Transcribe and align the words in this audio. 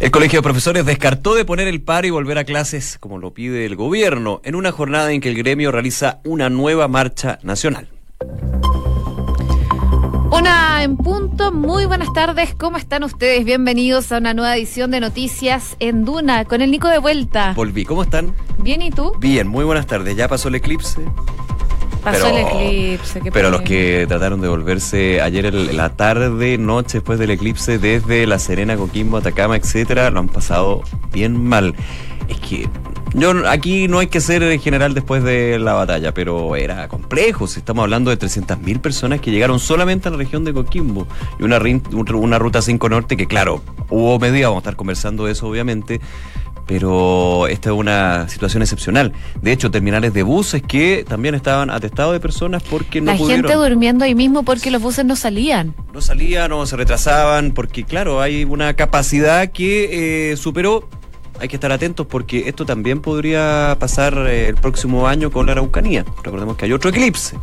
El 0.00 0.12
Colegio 0.12 0.38
de 0.38 0.42
Profesores 0.44 0.86
descartó 0.86 1.34
de 1.34 1.44
poner 1.44 1.66
el 1.66 1.82
paro 1.82 2.06
y 2.06 2.10
volver 2.10 2.38
a 2.38 2.44
clases 2.44 2.98
como 3.00 3.18
lo 3.18 3.34
pide 3.34 3.66
el 3.66 3.74
gobierno, 3.74 4.40
en 4.44 4.54
una 4.54 4.70
jornada 4.70 5.10
en 5.10 5.20
que 5.20 5.28
el 5.28 5.34
gremio 5.34 5.72
realiza 5.72 6.20
una 6.24 6.48
nueva 6.48 6.86
marcha 6.86 7.40
nacional. 7.42 7.88
Una 10.30 10.84
en 10.84 10.96
punto, 10.96 11.50
muy 11.50 11.86
buenas 11.86 12.12
tardes, 12.12 12.54
¿cómo 12.54 12.76
están 12.76 13.02
ustedes? 13.02 13.44
Bienvenidos 13.44 14.12
a 14.12 14.18
una 14.18 14.34
nueva 14.34 14.56
edición 14.56 14.92
de 14.92 15.00
Noticias 15.00 15.74
en 15.80 16.04
Duna, 16.04 16.44
con 16.44 16.62
el 16.62 16.70
Nico 16.70 16.86
de 16.86 16.98
vuelta. 16.98 17.54
Volví, 17.56 17.84
¿cómo 17.84 18.04
están? 18.04 18.36
Bien, 18.58 18.80
¿y 18.82 18.92
tú? 18.92 19.14
Bien, 19.18 19.48
muy 19.48 19.64
buenas 19.64 19.88
tardes. 19.88 20.16
¿Ya 20.16 20.28
pasó 20.28 20.46
el 20.46 20.54
eclipse? 20.54 21.00
Pasó 22.12 22.28
el 22.28 22.46
eclipse. 22.46 23.20
Qué 23.20 23.32
pero 23.32 23.50
los 23.50 23.62
que 23.62 24.06
trataron 24.08 24.40
de 24.40 24.48
volverse 24.48 25.20
ayer 25.20 25.46
en 25.46 25.76
la 25.76 25.90
tarde, 25.90 26.58
noche 26.58 26.98
después 26.98 27.18
del 27.18 27.30
eclipse, 27.30 27.78
desde 27.78 28.26
La 28.26 28.38
Serena, 28.38 28.76
Coquimbo, 28.76 29.18
Atacama, 29.18 29.56
etcétera, 29.56 30.10
lo 30.10 30.20
han 30.20 30.28
pasado 30.28 30.82
bien 31.12 31.42
mal. 31.42 31.74
Es 32.28 32.38
que 32.38 32.68
yo 33.14 33.48
aquí 33.48 33.88
no 33.88 33.98
hay 33.98 34.08
que 34.08 34.20
ser 34.20 34.58
general 34.60 34.94
después 34.94 35.22
de 35.22 35.58
la 35.58 35.74
batalla, 35.74 36.12
pero 36.12 36.56
era 36.56 36.88
complejo. 36.88 37.46
Si 37.46 37.60
estamos 37.60 37.82
hablando 37.82 38.10
de 38.10 38.18
300.000 38.18 38.80
personas 38.80 39.20
que 39.20 39.30
llegaron 39.30 39.60
solamente 39.60 40.08
a 40.08 40.10
la 40.10 40.16
región 40.16 40.44
de 40.44 40.52
Coquimbo 40.52 41.06
y 41.38 41.42
una, 41.42 41.58
una 42.14 42.38
ruta 42.38 42.62
5 42.62 42.88
norte 42.88 43.16
que, 43.16 43.26
claro, 43.26 43.62
hubo 43.90 44.18
medidas, 44.18 44.50
vamos 44.50 44.58
a 44.58 44.64
estar 44.64 44.76
conversando 44.76 45.24
de 45.24 45.32
eso 45.32 45.48
obviamente, 45.48 46.00
pero 46.66 47.46
esta 47.46 47.70
es 47.70 47.76
una 47.76 48.28
situación 48.28 48.62
excepcional. 48.62 49.14
De 49.40 49.52
hecho, 49.52 49.70
terminales 49.70 50.12
de 50.12 50.22
buses 50.22 50.62
que 50.62 51.04
también 51.08 51.34
estaban 51.34 51.70
atestados 51.70 52.12
de 52.12 52.20
personas 52.20 52.62
porque 52.62 53.00
no 53.00 53.12
La 53.12 53.16
gente 53.16 53.54
durmiendo 53.54 54.04
ahí 54.04 54.14
mismo 54.14 54.42
porque 54.42 54.70
los 54.70 54.82
buses 54.82 55.06
no 55.06 55.16
salían. 55.16 55.74
No 55.94 56.02
salían 56.02 56.52
o 56.52 56.66
se 56.66 56.76
retrasaban 56.76 57.52
porque, 57.52 57.84
claro, 57.84 58.20
hay 58.20 58.44
una 58.44 58.74
capacidad 58.74 59.50
que 59.50 60.32
eh, 60.32 60.36
superó 60.36 60.86
hay 61.40 61.48
que 61.48 61.56
estar 61.56 61.72
atentos 61.72 62.06
porque 62.06 62.48
esto 62.48 62.66
también 62.66 63.00
podría 63.00 63.76
pasar 63.78 64.26
eh, 64.28 64.48
el 64.48 64.56
próximo 64.56 65.06
año 65.06 65.30
con 65.30 65.46
la 65.46 65.52
Araucanía. 65.52 66.04
Recordemos 66.22 66.56
que 66.56 66.64
hay 66.64 66.72
otro 66.72 66.90
eclipse. 66.90 67.36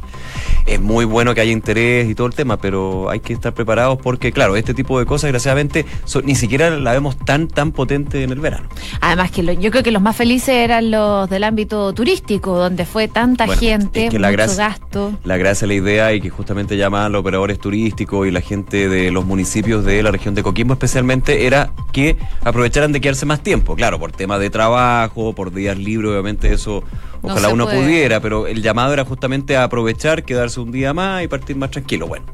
Es 0.65 0.81
muy 0.81 1.05
bueno 1.05 1.35
que 1.35 1.41
haya 1.41 1.51
interés 1.51 2.09
y 2.09 2.15
todo 2.15 2.27
el 2.27 2.33
tema, 2.33 2.57
pero 2.57 3.09
hay 3.09 3.19
que 3.19 3.33
estar 3.33 3.53
preparados 3.53 3.99
porque, 4.01 4.31
claro, 4.31 4.55
este 4.55 4.73
tipo 4.73 4.97
de 4.97 5.05
cosas, 5.05 5.27
desgraciadamente, 5.27 5.85
ni 6.23 6.35
siquiera 6.35 6.71
la 6.71 6.91
vemos 6.91 7.17
tan, 7.17 7.47
tan 7.47 7.71
potente 7.71 8.23
en 8.23 8.31
el 8.31 8.39
verano. 8.39 8.67
Además, 9.01 9.31
que 9.31 9.43
yo 9.57 9.71
creo 9.71 9.83
que 9.83 9.91
los 9.91 10.01
más 10.01 10.15
felices 10.15 10.49
eran 10.49 10.89
los 10.89 11.29
del 11.29 11.43
ámbito 11.43 11.93
turístico, 11.93 12.57
donde 12.57 12.85
fue 12.85 13.07
tanta 13.07 13.47
gente, 13.47 14.09
mucho 14.11 14.55
gasto. 14.57 15.13
La 15.23 15.37
gracia, 15.37 15.67
la 15.67 15.73
idea 15.75 16.13
y 16.13 16.21
que 16.21 16.29
justamente 16.29 16.77
llaman 16.77 17.11
los 17.11 17.21
operadores 17.21 17.59
turísticos 17.59 18.27
y 18.27 18.31
la 18.31 18.41
gente 18.41 18.89
de 18.89 19.11
los 19.11 19.25
municipios 19.25 19.85
de 19.85 20.01
la 20.01 20.11
región 20.11 20.33
de 20.35 20.43
Coquimbo 20.43 20.73
especialmente, 20.73 21.45
era 21.45 21.71
que 21.91 22.17
aprovecharan 22.43 22.91
de 22.91 23.01
quedarse 23.01 23.25
más 23.25 23.41
tiempo. 23.41 23.75
Claro, 23.75 23.84
claro, 23.85 23.99
por 23.99 24.11
temas 24.11 24.39
de 24.39 24.49
trabajo, 24.49 25.33
por 25.33 25.53
días 25.53 25.77
libres, 25.77 26.09
obviamente 26.09 26.51
eso 26.51 26.83
ojalá 27.21 27.49
uno 27.49 27.67
pudiera, 27.67 28.19
pero 28.19 28.47
el 28.47 28.63
llamado 28.63 28.93
era 28.93 29.05
justamente 29.05 29.55
a 29.57 29.65
aprovechar, 29.65 30.23
quedarse 30.23 30.59
un 30.59 30.71
día 30.71 30.91
más 30.91 31.23
y 31.23 31.27
partir 31.27 31.55
más 31.55 31.69
tranquilo. 31.69 32.07
Bueno, 32.07 32.25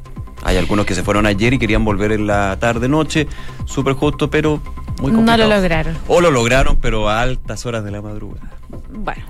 hay 0.42 0.56
algunos 0.56 0.86
que 0.86 0.94
se 0.94 1.02
fueron 1.02 1.26
ayer 1.26 1.52
y 1.52 1.58
querían 1.58 1.84
volver 1.84 2.12
en 2.12 2.26
la 2.26 2.56
tarde, 2.58 2.88
noche, 2.88 3.26
súper 3.66 3.92
justo, 3.92 4.30
pero 4.30 4.62
muy 5.02 5.12
complicado. 5.12 5.42
No 5.42 5.48
lo 5.48 5.54
lograron. 5.56 5.98
O 6.08 6.20
lo 6.22 6.30
lograron, 6.30 6.76
pero 6.76 7.10
a 7.10 7.20
altas 7.20 7.66
horas 7.66 7.84
de 7.84 7.90
la 7.90 8.00
madrugada. 8.00 8.50
Bueno. 8.90 9.24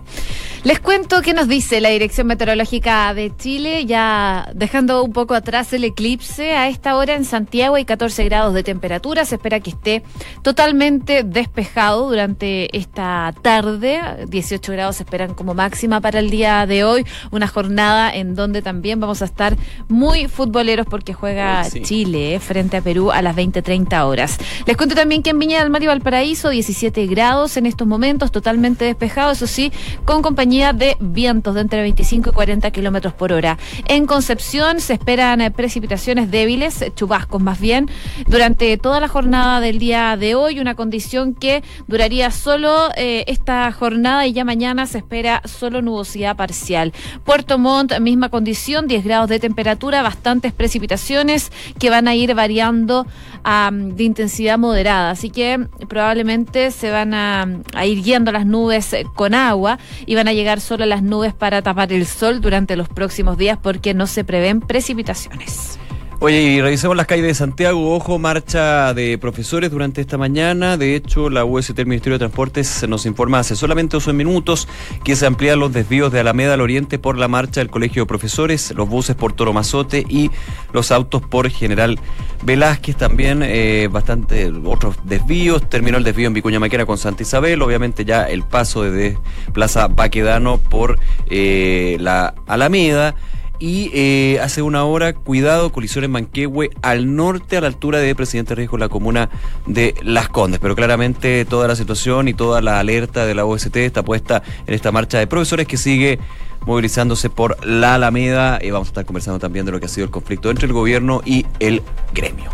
Les 0.65 0.79
cuento 0.79 1.23
qué 1.23 1.35
nos 1.35 1.49
dice 1.49 1.81
la 1.81 1.89
Dirección 1.89 2.29
Meteorológica 2.29 3.13
de 3.15 3.35
Chile, 3.37 3.85
ya 3.85 4.49
dejando 4.55 5.03
un 5.03 5.13
poco 5.13 5.35
atrás 5.35 5.73
el 5.73 5.83
eclipse. 5.83 6.53
A 6.53 6.69
esta 6.69 6.95
hora 6.95 7.15
en 7.15 7.25
Santiago 7.25 7.75
hay 7.75 7.85
14 7.85 8.25
grados 8.27 8.55
de 8.55 8.63
temperatura. 8.63 9.25
Se 9.25 9.35
espera 9.35 9.59
que 9.59 9.71
esté 9.71 10.05
totalmente 10.43 11.25
despejado 11.25 12.09
durante 12.09 12.77
esta 12.77 13.35
tarde. 13.43 14.03
18 14.29 14.71
grados 14.71 14.97
se 14.97 15.03
esperan 15.03 15.35
como 15.35 15.53
máxima 15.53 16.01
para 16.01 16.21
el 16.21 16.31
día 16.31 16.65
de 16.65 16.85
hoy. 16.85 17.05
Una 17.33 17.49
jornada 17.49 18.15
en 18.15 18.37
donde 18.37 18.63
también 18.63 19.01
vamos 19.01 19.21
a 19.21 19.25
estar 19.25 19.57
muy 19.89 20.29
futboleros 20.29 20.87
porque 20.87 21.13
juega 21.13 21.69
Chile 21.83 22.37
eh, 22.37 22.39
frente 22.39 22.77
a 22.77 22.83
Perú 22.83 23.11
a 23.11 23.21
las 23.21 23.35
20-30 23.35 24.07
horas. 24.07 24.39
Les 24.65 24.77
cuento 24.77 24.95
también 24.95 25.25
que 25.25 25.31
en 25.31 25.41
Viña 25.41 25.59
del 25.59 25.71
Mar 25.71 25.83
y 25.83 25.89
Valparaíso 25.89 26.51
17 26.51 27.05
grados 27.09 27.57
en 27.57 27.67
estos 27.67 27.89
momentos, 27.89 28.31
totalmente 28.31 28.85
despejado, 28.85 29.33
eso 29.33 29.49
sí, 29.49 29.73
con 30.05 30.23
compañía 30.23 30.52
de 30.53 30.99
vientos 31.01 31.55
de 31.55 31.63
entre 31.63 31.81
25 31.81 32.29
y 32.29 32.33
40 32.35 32.71
kilómetros 32.73 33.15
por 33.15 33.33
hora. 33.33 33.57
En 33.89 34.05
Concepción 34.05 34.81
se 34.81 34.93
esperan 34.93 35.41
eh, 35.41 35.51
precipitaciones 35.51 36.31
débiles, 36.31 36.83
eh, 36.83 36.93
chubascos 36.95 37.41
más 37.41 37.59
bien, 37.59 37.89
durante 38.27 38.77
toda 38.77 39.01
la 39.01 39.09
jornada 39.09 39.61
del 39.61 39.79
día 39.79 40.15
de 40.19 40.35
hoy, 40.35 40.61
una 40.61 40.75
condición 40.75 41.33
que 41.33 41.63
duraría 41.89 42.31
solo 42.31 42.91
eh, 42.97 43.25
esta 43.29 43.73
jornada 43.73 44.27
y 44.27 44.35
ya 44.35 44.45
mañana 44.45 44.87
se 44.87 44.99
espera 44.99 45.41
solo 45.47 45.81
nubosidad 45.81 46.37
parcial. 46.37 46.93
Puerto 47.25 47.59
Montt, 47.59 47.99
misma 48.01 48.29
condición, 48.29 48.87
10 48.87 49.05
grados 49.05 49.31
de 49.31 49.41
temperatura, 49.41 50.03
bastantes 50.03 50.53
precipitaciones 50.53 51.51
que 51.79 51.89
van 51.89 52.09
a 52.09 52.15
ir 52.15 52.35
variando 52.35 53.07
de 53.45 54.05
intensidad 54.05 54.57
moderada, 54.57 55.11
así 55.11 55.29
que 55.29 55.67
probablemente 55.89 56.71
se 56.71 56.93
van 56.93 57.13
a, 57.13 57.49
a 57.75 57.87
ir 57.87 58.01
guiando 58.01 58.31
las 58.31 58.47
nubes 58.47 58.95
con 59.17 59.35
agua 59.35 59.81
y 60.07 60.15
van 60.15 60.29
a 60.29 60.33
llegar 60.33 60.42
llegar 60.43 60.61
solo 60.61 60.87
las 60.87 61.05
nubes 61.05 61.35
para 61.35 61.63
tapar 61.63 61.93
el 61.93 62.05
sol 62.05 62.41
durante 62.41 62.75
los 62.75 62.89
próximos 62.89 63.39
días 63.39 63.59
porque 63.63 63.95
no 63.95 64.09
se 64.09 64.25
prevén 64.25 64.61
precipitaciones. 64.61 65.79
Oye, 66.25 66.41
y 66.41 66.61
revisemos 66.61 66.97
las 66.97 67.09
calles 67.09 67.27
de 67.27 67.35
Santiago. 67.35 67.97
Ojo, 67.97 68.17
marcha 68.17 68.95
de 68.95 69.19
profesores 69.19 69.73
durante 69.73 70.01
esta 70.01 70.17
mañana. 70.19 70.77
De 70.77 70.95
hecho, 70.95 71.29
la 71.29 71.45
UST, 71.45 71.77
el 71.81 71.87
Ministerio 71.87 72.15
de 72.15 72.21
Transportes, 72.21 72.89
nos 72.89 73.07
informa 73.07 73.41
hace 73.41 73.57
solamente 73.57 73.97
12 73.97 74.13
minutos 74.13 74.69
que 75.03 75.17
se 75.17 75.27
amplían 75.27 75.59
los 75.59 75.73
desvíos 75.73 76.13
de 76.13 76.21
Alameda 76.21 76.55
al 76.55 76.61
Oriente 76.61 77.01
por 77.01 77.19
la 77.19 77.27
marcha 77.27 77.59
del 77.61 77.71
Colegio 77.71 78.03
de 78.03 78.07
Profesores, 78.07 78.73
los 78.77 78.89
buses 78.89 79.17
por 79.17 79.33
Toromazote 79.33 80.07
y 80.09 80.31
los 80.73 80.93
autos 80.93 81.23
por 81.23 81.51
General 81.51 81.99
Velázquez. 82.45 82.95
También 82.95 83.43
eh, 83.43 83.89
bastante 83.91 84.49
otros 84.65 84.99
desvíos. 85.03 85.69
Terminó 85.69 85.99
el 85.99 86.05
desvío 86.05 86.29
en 86.29 86.35
Vicuña 86.35 86.61
Maquena 86.61 86.87
con 86.87 86.99
Santa 86.99 87.25
Isabel. 87.25 87.61
Obviamente 87.63 88.05
ya 88.05 88.27
el 88.27 88.45
paso 88.45 88.85
de 88.85 89.19
Plaza 89.53 89.89
Baquedano 89.89 90.59
por 90.59 91.01
eh, 91.29 91.97
la 91.99 92.33
Alameda. 92.47 93.17
Y 93.65 93.93
eh, 93.95 94.41
hace 94.41 94.61
una 94.61 94.83
hora, 94.83 95.13
cuidado, 95.13 95.71
colisión 95.71 96.03
en 96.03 96.11
Manquehue, 96.11 96.71
al 96.83 97.15
norte, 97.15 97.57
a 97.57 97.61
la 97.61 97.69
altura 97.69 98.01
de 98.01 98.13
Presidente 98.13 98.57
Riesgo, 98.57 98.77
la 98.77 98.89
comuna 98.89 99.31
de 99.67 99.95
Las 100.03 100.29
Condes. 100.29 100.59
Pero 100.59 100.75
claramente 100.75 101.45
toda 101.45 101.69
la 101.69 101.77
situación 101.77 102.27
y 102.27 102.35
toda 102.35 102.61
la 102.61 102.81
alerta 102.81 103.25
de 103.25 103.37
la 103.37 103.45
OST 103.45 103.77
está 103.77 104.03
puesta 104.03 104.43
en 104.67 104.75
esta 104.75 104.91
marcha 104.91 105.21
de 105.21 105.29
profesores 105.29 105.69
que 105.69 105.77
sigue 105.77 106.19
movilizándose 106.67 107.31
por 107.31 107.65
la 107.65 107.95
Alameda. 107.95 108.59
Y 108.61 108.73
vamos 108.73 108.89
a 108.89 108.91
estar 108.91 109.05
conversando 109.05 109.39
también 109.39 109.65
de 109.65 109.71
lo 109.71 109.79
que 109.79 109.87
ha 109.87 109.89
sido 109.89 110.07
el 110.07 110.11
conflicto 110.11 110.51
entre 110.51 110.67
el 110.67 110.73
gobierno 110.73 111.23
y 111.25 111.47
el 111.61 111.83
gremio. 112.13 112.51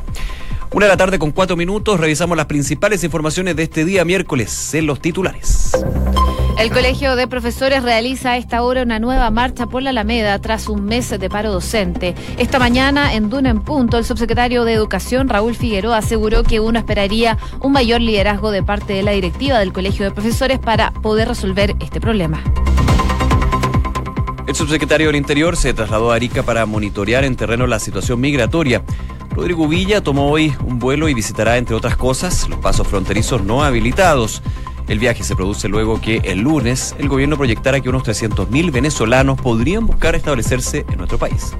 Una 0.73 0.85
de 0.85 0.93
la 0.93 0.99
tarde 0.99 1.19
con 1.19 1.31
cuatro 1.31 1.57
minutos, 1.57 1.99
revisamos 1.99 2.37
las 2.37 2.45
principales 2.45 3.03
informaciones 3.03 3.57
de 3.57 3.63
este 3.63 3.87
día 3.87 4.05
miércoles 4.05 4.75
en 4.75 4.85
los 4.85 5.01
titulares. 5.01 5.73
El 6.59 6.73
Colegio 6.73 7.15
de 7.15 7.29
Profesores 7.29 7.85
realiza 7.85 8.33
a 8.33 8.37
esta 8.37 8.63
hora 8.63 8.83
una 8.83 8.99
nueva 8.99 9.31
marcha 9.31 9.67
por 9.67 9.81
la 9.81 9.91
Alameda 9.91 10.41
tras 10.41 10.69
un 10.69 10.87
mes 10.87 11.09
de 11.09 11.31
paro 11.31 11.53
docente. 11.53 12.17
Esta 12.37 12.59
mañana, 12.59 13.15
en 13.15 13.31
Duna 13.31 13.51
en 13.51 13.61
Punto, 13.61 13.97
el 13.97 14.05
subsecretario 14.05 14.65
de 14.65 14.73
Educación, 14.73 15.29
Raúl 15.29 15.55
Figueroa, 15.55 15.99
aseguró 15.99 16.43
que 16.43 16.59
uno 16.59 16.81
esperaría 16.81 17.39
un 17.61 17.71
mayor 17.71 18.01
liderazgo 18.01 18.51
de 18.51 18.65
parte 18.65 18.93
de 18.93 19.05
la 19.05 19.13
directiva 19.13 19.61
del 19.61 19.73
Colegio 19.73 20.05
de 20.05 20.11
Profesores 20.11 20.59
para 20.59 20.91
poder 20.91 21.29
resolver 21.29 21.77
este 21.79 22.01
problema. 22.01 22.43
El 24.49 24.57
subsecretario 24.57 25.07
del 25.07 25.17
Interior 25.17 25.57
se 25.57 25.73
trasladó 25.75 26.11
a 26.11 26.17
Arica 26.17 26.43
para 26.43 26.67
monitorear 26.67 27.23
en 27.23 27.37
terreno 27.37 27.69
la 27.69 27.79
situación 27.79 28.19
migratoria. 28.19 28.83
Rodrigo 29.31 29.69
Villa 29.69 30.03
tomó 30.03 30.29
hoy 30.29 30.53
un 30.65 30.81
vuelo 30.81 31.09
y 31.09 31.15
visitará, 31.15 31.57
entre 31.57 31.77
otras 31.77 31.97
cosas, 31.97 32.49
los 32.49 32.59
pasos 32.59 32.89
fronterizos 32.89 33.45
no 33.45 33.63
habilitados. 33.63 34.43
El 34.89 34.99
viaje 34.99 35.23
se 35.23 35.37
produce 35.37 35.69
luego 35.69 36.01
que 36.01 36.17
el 36.25 36.41
lunes 36.41 36.95
el 36.99 37.09
gobierno 37.09 37.37
proyectara 37.37 37.81
que 37.81 37.91
unos 37.91 38.05
300.000 38.05 38.73
venezolanos 38.73 39.39
podrían 39.41 39.87
buscar 39.87 40.15
establecerse 40.15 40.87
en 40.91 40.97
nuestro 40.97 41.19
país. 41.19 41.55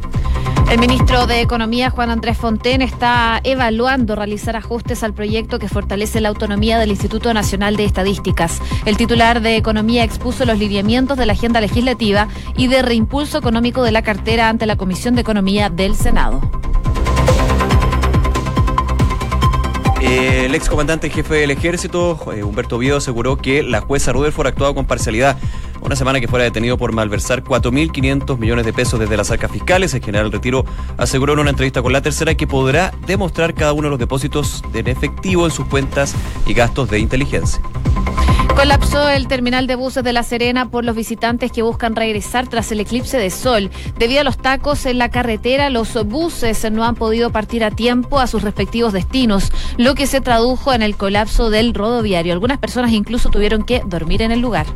El 0.71 0.81
ministro 0.81 1.27
de 1.27 1.41
Economía, 1.41 1.89
Juan 1.89 2.11
Andrés 2.11 2.37
Fonten, 2.37 2.83
está 2.83 3.41
evaluando 3.43 4.15
realizar 4.15 4.55
ajustes 4.55 5.03
al 5.03 5.15
proyecto 5.15 5.59
que 5.59 5.69
fortalece 5.69 6.21
la 6.21 6.29
autonomía 6.29 6.79
del 6.79 6.91
Instituto 6.91 7.33
Nacional 7.33 7.77
de 7.77 7.85
Estadísticas. 7.85 8.61
El 8.85 8.99
titular 8.99 9.41
de 9.41 9.57
Economía 9.57 10.05
expuso 10.05 10.45
los 10.45 10.59
lineamientos 10.59 11.17
de 11.17 11.25
la 11.25 11.33
agenda 11.33 11.63
legislativa 11.63 12.29
y 12.57 12.69
de 12.69 12.83
reimpulso 12.83 13.39
económico 13.39 13.83
de 13.83 13.93
la 13.93 14.03
cartera 14.03 14.51
ante 14.51 14.67
la 14.67 14.77
Comisión 14.77 15.15
de 15.15 15.23
Economía 15.23 15.71
del 15.71 15.95
Senado. 15.97 16.41
Eh, 20.01 20.45
El 20.45 20.55
excomandante 20.55 21.11
jefe 21.11 21.35
del 21.35 21.51
ejército, 21.51 22.19
eh, 22.33 22.43
Humberto 22.45 22.79
Viedo, 22.79 22.99
aseguró 22.99 23.37
que 23.37 23.63
la 23.63 23.81
jueza 23.81 24.13
Rutherford 24.13 24.47
ha 24.47 24.51
actuado 24.51 24.75
con 24.75 24.87
parcialidad. 24.87 25.37
Una 25.81 25.97
semana 25.97 26.21
que 26.21 26.29
fuera 26.29 26.45
detenido 26.45 26.77
por 26.77 26.93
malversar 26.93 27.43
4.500 27.43 28.39
millones 28.39 28.65
de 28.65 28.73
pesos 28.73 28.99
desde 28.99 29.17
las 29.17 29.31
arcas 29.31 29.51
fiscales. 29.51 29.95
El 29.95 30.03
general 30.03 30.33
Retiro 30.33 30.65
aseguró 30.97 31.35
en 31.35 31.41
una 31.41 31.51
entrevista 31.51 31.83
con 31.83 31.93
la 31.93 32.03
tercera 32.03 32.35
que 32.35 32.47
podrá 32.47 32.93
demostrar 33.07 33.55
cada 33.55 33.73
uno 33.73 33.85
de 33.85 33.91
los 33.91 33.99
depósitos 33.99 34.63
en 34.73 34.89
efectivo 34.89 35.47
en 35.47 35.53
sus 35.53 35.67
cuentas 35.67 36.15
y 36.47 36.55
gastos 36.55 36.91
de 36.91 36.99
inteligencia. 36.99 37.61
Colapsó 38.59 39.09
el 39.09 39.29
terminal 39.29 39.69
de 39.69 39.77
buses 39.77 40.03
de 40.03 40.13
La 40.13 40.25
Serena 40.25 40.69
por 40.69 40.85
los 40.85 40.97
visitantes 40.97 41.53
que 41.53 41.63
buscan 41.63 41.95
regresar 41.95 42.49
tras 42.49 42.73
el 42.73 42.81
eclipse 42.81 43.17
de 43.17 43.31
sol. 43.31 43.71
Debido 43.99 44.23
a 44.23 44.25
los 44.25 44.37
tacos 44.37 44.85
en 44.85 44.99
la 44.99 45.11
carretera, 45.13 45.71
los 45.71 45.95
buses 46.09 46.69
no 46.73 46.85
han 46.85 46.97
podido 46.97 47.31
partir 47.31 47.63
a 47.63 47.71
tiempo 47.71 48.19
a 48.19 48.27
sus 48.27 48.43
respectivos 48.43 48.93
destinos, 48.93 49.53
lo 49.77 49.95
que 49.95 50.09
se 50.09 50.21
tradujo 50.21 50.73
en 50.73 50.83
el 50.83 50.97
colapso 50.97 51.51
del 51.51 51.73
rodoviario. 51.73 52.33
Algunas 52.33 52.59
personas 52.59 52.91
incluso 52.91 53.31
tuvieron 53.31 53.63
que 53.63 53.81
dormir 53.87 54.23
en 54.23 54.33
el 54.33 54.41
lugar 54.41 54.67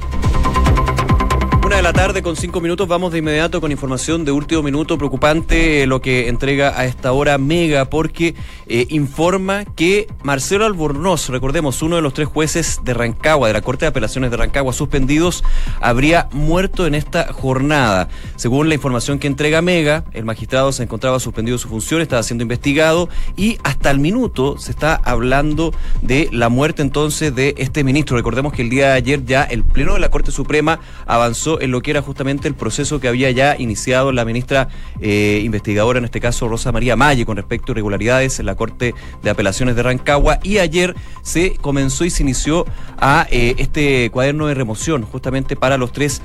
de 1.76 1.82
la 1.82 1.92
tarde 1.94 2.22
con 2.22 2.36
cinco 2.36 2.60
minutos 2.60 2.86
vamos 2.86 3.12
de 3.12 3.19
inmediato 3.19 3.60
con 3.60 3.72
información 3.72 4.26
de 4.26 4.32
último 4.32 4.62
minuto 4.62 4.98
preocupante 4.98 5.86
lo 5.86 6.02
que 6.02 6.28
entrega 6.28 6.78
a 6.78 6.84
esta 6.84 7.12
hora 7.12 7.38
Mega 7.38 7.86
porque 7.86 8.34
eh, 8.66 8.86
informa 8.90 9.64
que 9.64 10.06
Marcelo 10.22 10.66
Albornoz, 10.66 11.30
recordemos, 11.30 11.80
uno 11.80 11.96
de 11.96 12.02
los 12.02 12.12
tres 12.12 12.28
jueces 12.28 12.80
de 12.84 12.92
Rancagua, 12.92 13.48
de 13.48 13.54
la 13.54 13.62
Corte 13.62 13.86
de 13.86 13.88
Apelaciones 13.88 14.30
de 14.30 14.36
Rancagua 14.36 14.74
suspendidos, 14.74 15.44
habría 15.80 16.28
muerto 16.32 16.86
en 16.86 16.94
esta 16.94 17.32
jornada. 17.32 18.08
Según 18.36 18.69
la 18.69 18.74
información 18.74 19.19
que 19.19 19.26
entrega 19.26 19.62
Mega, 19.62 20.04
el 20.12 20.24
magistrado 20.24 20.72
se 20.72 20.82
encontraba 20.82 21.20
suspendido 21.20 21.56
de 21.56 21.62
su 21.62 21.69
función, 21.69 22.02
estaba 22.02 22.22
siendo 22.22 22.42
investigado 22.42 23.08
y 23.36 23.58
hasta 23.64 23.90
el 23.90 23.98
minuto 23.98 24.58
se 24.58 24.72
está 24.72 24.96
hablando 24.96 25.72
de 26.02 26.28
la 26.32 26.50
muerte 26.50 26.82
entonces 26.82 27.34
de 27.34 27.54
este 27.56 27.82
ministro. 27.82 28.16
Recordemos 28.16 28.52
que 28.52 28.62
el 28.62 28.70
día 28.70 28.88
de 28.88 28.94
ayer 28.94 29.24
ya 29.24 29.44
el 29.44 29.64
Pleno 29.64 29.94
de 29.94 30.00
la 30.00 30.10
Corte 30.10 30.32
Suprema 30.32 30.80
avanzó 31.06 31.60
en 31.62 31.70
lo 31.70 31.80
que 31.80 31.92
era 31.92 32.02
justamente 32.02 32.48
el 32.48 32.54
proceso 32.54 33.00
que 33.00 33.08
había 33.08 33.30
ya 33.30 33.56
iniciado 33.56 34.12
la 34.12 34.24
ministra 34.24 34.68
eh, 35.00 35.40
investigadora, 35.44 35.98
en 35.98 36.04
este 36.04 36.20
caso 36.20 36.48
Rosa 36.48 36.72
María 36.72 36.96
Malle, 36.96 37.24
con 37.24 37.36
respecto 37.36 37.70
a 37.70 37.72
irregularidades 37.72 38.40
en 38.40 38.46
la 38.46 38.56
Corte 38.56 38.94
de 39.22 39.30
Apelaciones 39.30 39.76
de 39.76 39.82
Rancagua. 39.82 40.40
Y 40.42 40.58
ayer 40.58 40.96
se 41.22 41.54
comenzó 41.54 42.04
y 42.04 42.10
se 42.10 42.24
inició 42.24 42.66
a 42.98 43.26
eh, 43.30 43.54
este 43.58 44.10
cuaderno 44.10 44.48
de 44.48 44.54
remoción, 44.54 45.04
justamente 45.04 45.54
para 45.54 45.78
los 45.78 45.92
tres 45.92 46.20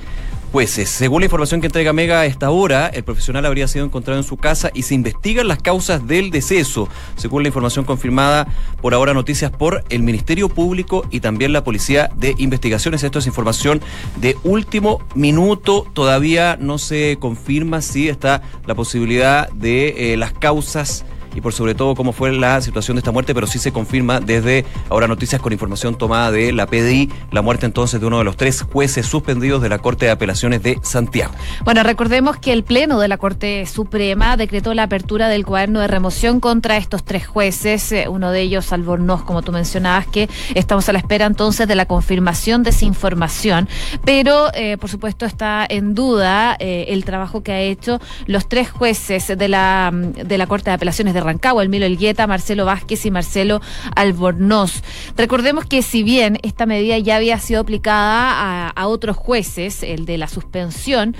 pues 0.52 0.70
Según 0.70 1.20
la 1.20 1.26
información 1.26 1.60
que 1.60 1.66
entrega 1.66 1.92
Mega 1.92 2.20
a 2.20 2.26
esta 2.26 2.50
hora, 2.50 2.88
el 2.88 3.04
profesional 3.04 3.44
habría 3.44 3.68
sido 3.68 3.84
encontrado 3.84 4.18
en 4.18 4.24
su 4.24 4.36
casa 4.36 4.70
y 4.72 4.82
se 4.82 4.94
investigan 4.94 5.48
las 5.48 5.60
causas 5.60 6.06
del 6.06 6.30
deceso, 6.30 6.88
según 7.16 7.42
la 7.42 7.48
información 7.48 7.84
confirmada 7.84 8.46
por 8.80 8.94
ahora 8.94 9.14
noticias 9.14 9.50
por 9.50 9.84
el 9.90 10.02
Ministerio 10.02 10.48
Público 10.48 11.06
y 11.10 11.20
también 11.20 11.52
la 11.52 11.64
Policía 11.64 12.10
de 12.16 12.34
Investigaciones. 12.38 13.02
Esto 13.02 13.18
es 13.18 13.26
información 13.26 13.80
de 14.16 14.36
último 14.44 15.00
minuto. 15.14 15.86
Todavía 15.92 16.56
no 16.58 16.78
se 16.78 17.18
confirma 17.20 17.82
si 17.82 18.08
está 18.08 18.42
la 18.66 18.74
posibilidad 18.74 19.50
de 19.50 20.12
eh, 20.12 20.16
las 20.16 20.32
causas 20.32 21.04
y 21.38 21.40
por 21.40 21.52
sobre 21.52 21.76
todo 21.76 21.94
cómo 21.94 22.12
fue 22.12 22.32
la 22.32 22.60
situación 22.60 22.96
de 22.96 22.98
esta 22.98 23.12
muerte, 23.12 23.32
pero 23.32 23.46
sí 23.46 23.60
se 23.60 23.70
confirma 23.70 24.18
desde 24.18 24.64
ahora 24.90 25.06
noticias 25.06 25.40
con 25.40 25.52
información 25.52 25.96
tomada 25.96 26.32
de 26.32 26.52
la 26.52 26.66
PDI, 26.66 27.10
la 27.30 27.42
muerte 27.42 27.64
entonces 27.64 28.00
de 28.00 28.06
uno 28.06 28.18
de 28.18 28.24
los 28.24 28.36
tres 28.36 28.62
jueces 28.62 29.06
suspendidos 29.06 29.62
de 29.62 29.68
la 29.68 29.78
Corte 29.78 30.06
de 30.06 30.10
Apelaciones 30.10 30.64
de 30.64 30.80
Santiago. 30.82 31.32
Bueno, 31.64 31.84
recordemos 31.84 32.38
que 32.38 32.52
el 32.52 32.64
Pleno 32.64 32.98
de 32.98 33.06
la 33.06 33.18
Corte 33.18 33.66
Suprema 33.66 34.36
decretó 34.36 34.74
la 34.74 34.82
apertura 34.82 35.28
del 35.28 35.46
cuaderno 35.46 35.78
de 35.78 35.86
remoción 35.86 36.40
contra 36.40 36.76
estos 36.76 37.04
tres 37.04 37.24
jueces, 37.24 37.92
eh, 37.92 38.08
uno 38.08 38.32
de 38.32 38.40
ellos 38.40 38.72
Albornoz, 38.72 39.22
como 39.22 39.42
tú 39.42 39.52
mencionabas, 39.52 40.08
que 40.08 40.28
estamos 40.56 40.88
a 40.88 40.92
la 40.92 40.98
espera 40.98 41.26
entonces 41.26 41.68
de 41.68 41.76
la 41.76 41.86
confirmación 41.86 42.64
de 42.64 42.70
esa 42.70 42.84
información, 42.84 43.68
pero 44.04 44.52
eh, 44.54 44.76
por 44.76 44.90
supuesto 44.90 45.24
está 45.24 45.64
en 45.68 45.94
duda 45.94 46.56
eh, 46.58 46.86
el 46.88 47.04
trabajo 47.04 47.44
que 47.44 47.52
ha 47.52 47.60
hecho 47.60 48.00
los 48.26 48.48
tres 48.48 48.70
jueces 48.70 49.28
de 49.28 49.48
la, 49.48 49.92
de 49.92 50.36
la 50.36 50.48
Corte 50.48 50.70
de 50.70 50.74
Apelaciones 50.74 51.14
de 51.14 51.20
Rancagua, 51.28 51.64
Milo 51.66 51.84
Elgueta, 51.84 52.26
Marcelo 52.26 52.64
Vázquez 52.64 53.04
y 53.04 53.10
Marcelo 53.10 53.60
Albornoz. 53.94 54.82
Recordemos 55.16 55.66
que 55.66 55.82
si 55.82 56.02
bien 56.02 56.38
esta 56.42 56.64
medida 56.64 56.96
ya 56.98 57.16
había 57.16 57.38
sido 57.38 57.60
aplicada 57.60 58.70
a, 58.70 58.88
otros 58.88 59.16
jueces, 59.16 59.82
el 59.82 60.06
de 60.06 60.16
la 60.16 60.28
suspensión, 60.28 61.14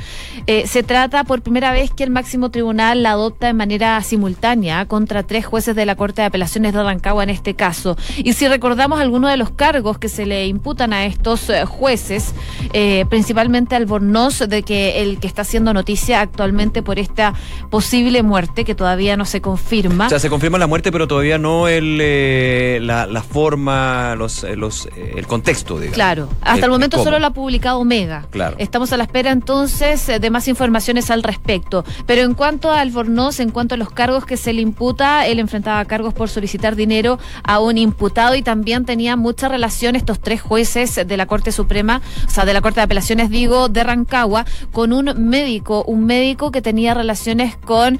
eh, 0.46 0.66
se 0.66 0.82
trata 0.82 1.24
por 1.24 1.42
primera 1.42 1.70
vez 1.72 1.90
que 1.90 2.04
el 2.04 2.10
máximo 2.10 2.50
tribunal 2.50 3.02
la 3.02 3.10
adopta 3.10 3.48
de 3.48 3.52
manera 3.52 4.02
simultánea 4.02 4.86
contra 4.86 5.22
tres 5.22 5.44
jueces 5.44 5.76
de 5.76 5.84
la 5.84 5.96
Corte 5.96 6.22
de 6.22 6.26
Apelaciones 6.28 6.72
de 6.72 6.82
Rancagua 6.82 7.24
en 7.24 7.30
este 7.30 7.54
caso. 7.54 7.96
Y 8.16 8.32
si 8.32 8.48
recordamos 8.48 9.00
algunos 9.00 9.30
de 9.30 9.36
los 9.36 9.50
cargos 9.50 9.98
que 9.98 10.08
se 10.08 10.24
le 10.24 10.46
imputan 10.46 10.94
a 10.94 11.04
estos 11.04 11.50
eh, 11.50 11.66
jueces, 11.66 12.32
eh, 12.72 13.04
principalmente 13.10 13.76
Albornoz, 13.76 14.38
de 14.48 14.62
que 14.62 15.02
el 15.02 15.20
que 15.20 15.26
está 15.26 15.42
haciendo 15.42 15.74
noticia 15.74 16.22
actualmente 16.22 16.82
por 16.82 16.98
esta 16.98 17.34
posible 17.70 18.22
muerte 18.22 18.64
que 18.64 18.74
todavía 18.74 19.16
no 19.16 19.26
se 19.26 19.42
confirma 19.42 19.87
o 19.88 20.08
sea, 20.08 20.18
se 20.18 20.28
confirma 20.28 20.58
la 20.58 20.66
muerte, 20.66 20.92
pero 20.92 21.08
todavía 21.08 21.38
no 21.38 21.68
el, 21.68 21.98
eh, 22.00 22.78
la, 22.82 23.22
forma, 23.22 24.14
los, 24.16 24.44
eh, 24.44 24.56
los, 24.56 24.86
eh, 24.86 25.14
el 25.16 25.26
contexto, 25.26 25.76
digamos. 25.76 25.94
Claro, 25.94 26.28
hasta 26.42 26.66
el, 26.66 26.72
momento 26.72 27.02
solo 27.02 27.18
lo 27.18 27.26
ha 27.26 27.32
publicado 27.32 27.78
Omega. 27.78 28.26
Claro. 28.30 28.56
Estamos 28.58 28.92
a 28.92 28.96
la 28.96 29.04
espera 29.04 29.30
entonces 29.30 30.06
de 30.20 30.30
más 30.30 30.48
informaciones 30.48 31.10
al 31.10 31.22
respecto. 31.22 31.84
Pero 32.06 32.22
en 32.22 32.34
cuanto 32.34 32.70
a 32.70 32.80
Albornoz, 32.80 33.40
en 33.40 33.50
cuanto 33.50 33.74
a 33.74 33.78
los 33.78 33.90
cargos 33.90 34.24
que 34.26 34.36
se 34.36 34.52
le 34.52 34.60
imputa, 34.60 35.26
él 35.26 35.38
enfrentaba 35.38 35.84
cargos 35.86 36.14
por 36.14 36.28
solicitar 36.28 36.76
dinero 36.76 37.18
a 37.42 37.60
un 37.60 37.78
imputado 37.78 38.34
y 38.34 38.42
también 38.42 38.84
tenía 38.84 39.16
mucha 39.16 39.48
relación 39.48 39.96
estos 39.96 40.20
tres 40.20 40.42
jueces 40.42 40.94
de 40.94 41.16
la 41.16 41.26
Corte 41.26 41.52
Suprema, 41.52 42.02
o 42.26 42.30
sea, 42.30 42.44
de 42.44 42.52
la 42.52 42.60
Corte 42.60 42.80
de 42.80 42.84
Apelaciones, 42.84 43.30
digo, 43.30 43.68
de 43.68 43.84
Rancagua, 43.84 44.44
con 44.72 44.92
un 44.92 45.28
médico, 45.28 45.84
un 45.84 46.04
médico 46.04 46.50
que 46.50 46.62
tenía 46.62 46.94
relaciones 46.94 47.56
con 47.56 47.98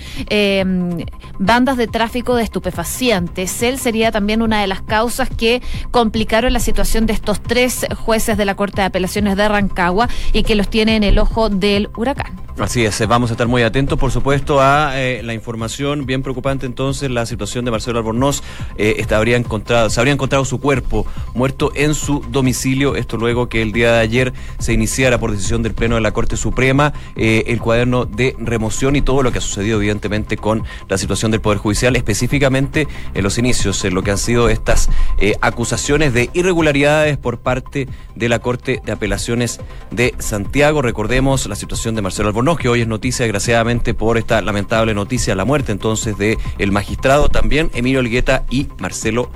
bandas 1.39 1.78
de 1.79 1.87
tráfico 1.87 2.37
de 2.37 2.43
estupefacientes. 2.43 3.63
Él 3.63 3.79
sería 3.79 4.13
también 4.13 4.43
una 4.43 4.61
de 4.61 4.67
las 4.67 4.83
causas 4.83 5.31
que 5.31 5.63
complicaron 5.91 6.53
la 6.53 6.61
situación 6.61 7.07
de 7.07 7.15
estos 7.15 7.41
tres 7.41 7.87
jueces 7.97 8.37
de 8.37 8.45
la 8.45 8.55
Corte 8.55 8.83
de 8.83 8.87
Apelaciones 8.87 9.37
de 9.37 9.49
Rancagua 9.49 10.09
y 10.33 10.43
que 10.43 10.55
los 10.55 10.69
tiene 10.69 10.97
en 10.97 11.05
el 11.05 11.19
ojo 11.19 11.49
del 11.49 11.89
huracán. 11.97 12.49
Así 12.59 12.85
es, 12.85 13.07
vamos 13.07 13.31
a 13.31 13.35
estar 13.35 13.47
muy 13.47 13.63
atentos, 13.63 13.97
por 13.97 14.11
supuesto, 14.11 14.61
a 14.61 15.01
eh, 15.01 15.23
la 15.23 15.33
información 15.33 16.07
bien 16.07 16.25
preocupante 16.25 16.67
entonces, 16.67 17.09
la 17.09 17.25
situación 17.25 17.65
de 17.65 17.71
Marcelo 17.71 17.99
Albornoz. 17.99 18.43
Eh, 18.77 19.07
habría 19.11 19.37
encontrado, 19.37 19.91
se 19.91 20.01
habría 20.01 20.13
encontrado 20.13 20.45
su 20.45 20.59
cuerpo 20.61 21.07
muerto 21.35 21.71
en 21.77 21.95
su 21.95 22.21
domicilio, 22.31 22.97
esto 22.97 23.17
luego 23.17 23.49
que 23.49 23.63
el 23.63 23.71
día 23.71 23.93
de 23.93 24.01
ayer 24.01 24.33
se 24.59 24.73
iniciara 24.73 25.19
por 25.19 25.31
decisión 25.31 25.63
del 25.63 25.75
Pleno 25.75 25.95
de 25.95 26.01
la 26.01 26.13
Corte 26.13 26.37
Suprema 26.37 26.93
eh, 27.15 27.45
el 27.47 27.61
cuaderno 27.61 28.07
de 28.07 28.35
remoción 28.39 28.97
y 28.97 29.03
todo 29.03 29.23
lo 29.23 29.31
que 29.31 29.39
ha 29.39 29.41
sucedido 29.41 29.79
evidentemente 29.79 30.37
con 30.37 30.65
la 30.89 30.99
situación 30.99 31.31
del 31.31 31.41
Poder 31.41 31.59
Judicial, 31.59 31.68
específicamente 31.97 32.89
en 33.15 33.23
los 33.23 33.39
inicios, 33.39 33.85
en 33.85 33.95
lo 33.95 34.03
que 34.03 34.11
han 34.11 34.19
sido 34.19 34.49
estas 34.49 34.89
eh, 35.19 35.35
acusaciones 35.41 36.13
de 36.13 36.31
irregularidades 36.33 37.17
por 37.17 37.41
parte 37.41 37.89
de 38.15 38.29
la 38.29 38.39
Corte 38.39 38.81
de 38.85 38.93
Apelaciones 38.93 39.61
de 39.91 40.15
Santiago. 40.19 40.83
Recordemos 40.83 41.47
la 41.47 41.57
situación 41.57 41.95
de 41.95 42.03
Marcelo 42.03 42.29
Albornoz 42.29 42.59
que 42.59 42.69
hoy 42.69 42.83
es 42.83 42.89
noticia, 42.89 43.25
desgraciadamente, 43.25 43.95
por 43.95 44.19
esta 44.19 44.41
lamentable 44.43 44.95
noticia, 44.95 45.35
la 45.35 45.45
muerte 45.45 45.73
entonces 45.73 46.17
de 46.19 46.39
el 46.59 46.73
magistrado, 46.73 47.29
también 47.29 47.71
Emilio 47.75 48.01
Olgueta 48.01 48.45
y 48.51 48.69
Marcelo 48.79 49.31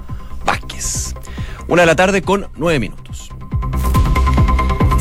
Vázquez. 0.44 1.14
Una 1.68 1.82
de 1.82 1.86
la 1.86 1.96
tarde 1.96 2.22
con 2.22 2.48
nueve 2.56 2.80
minutos. 2.80 3.31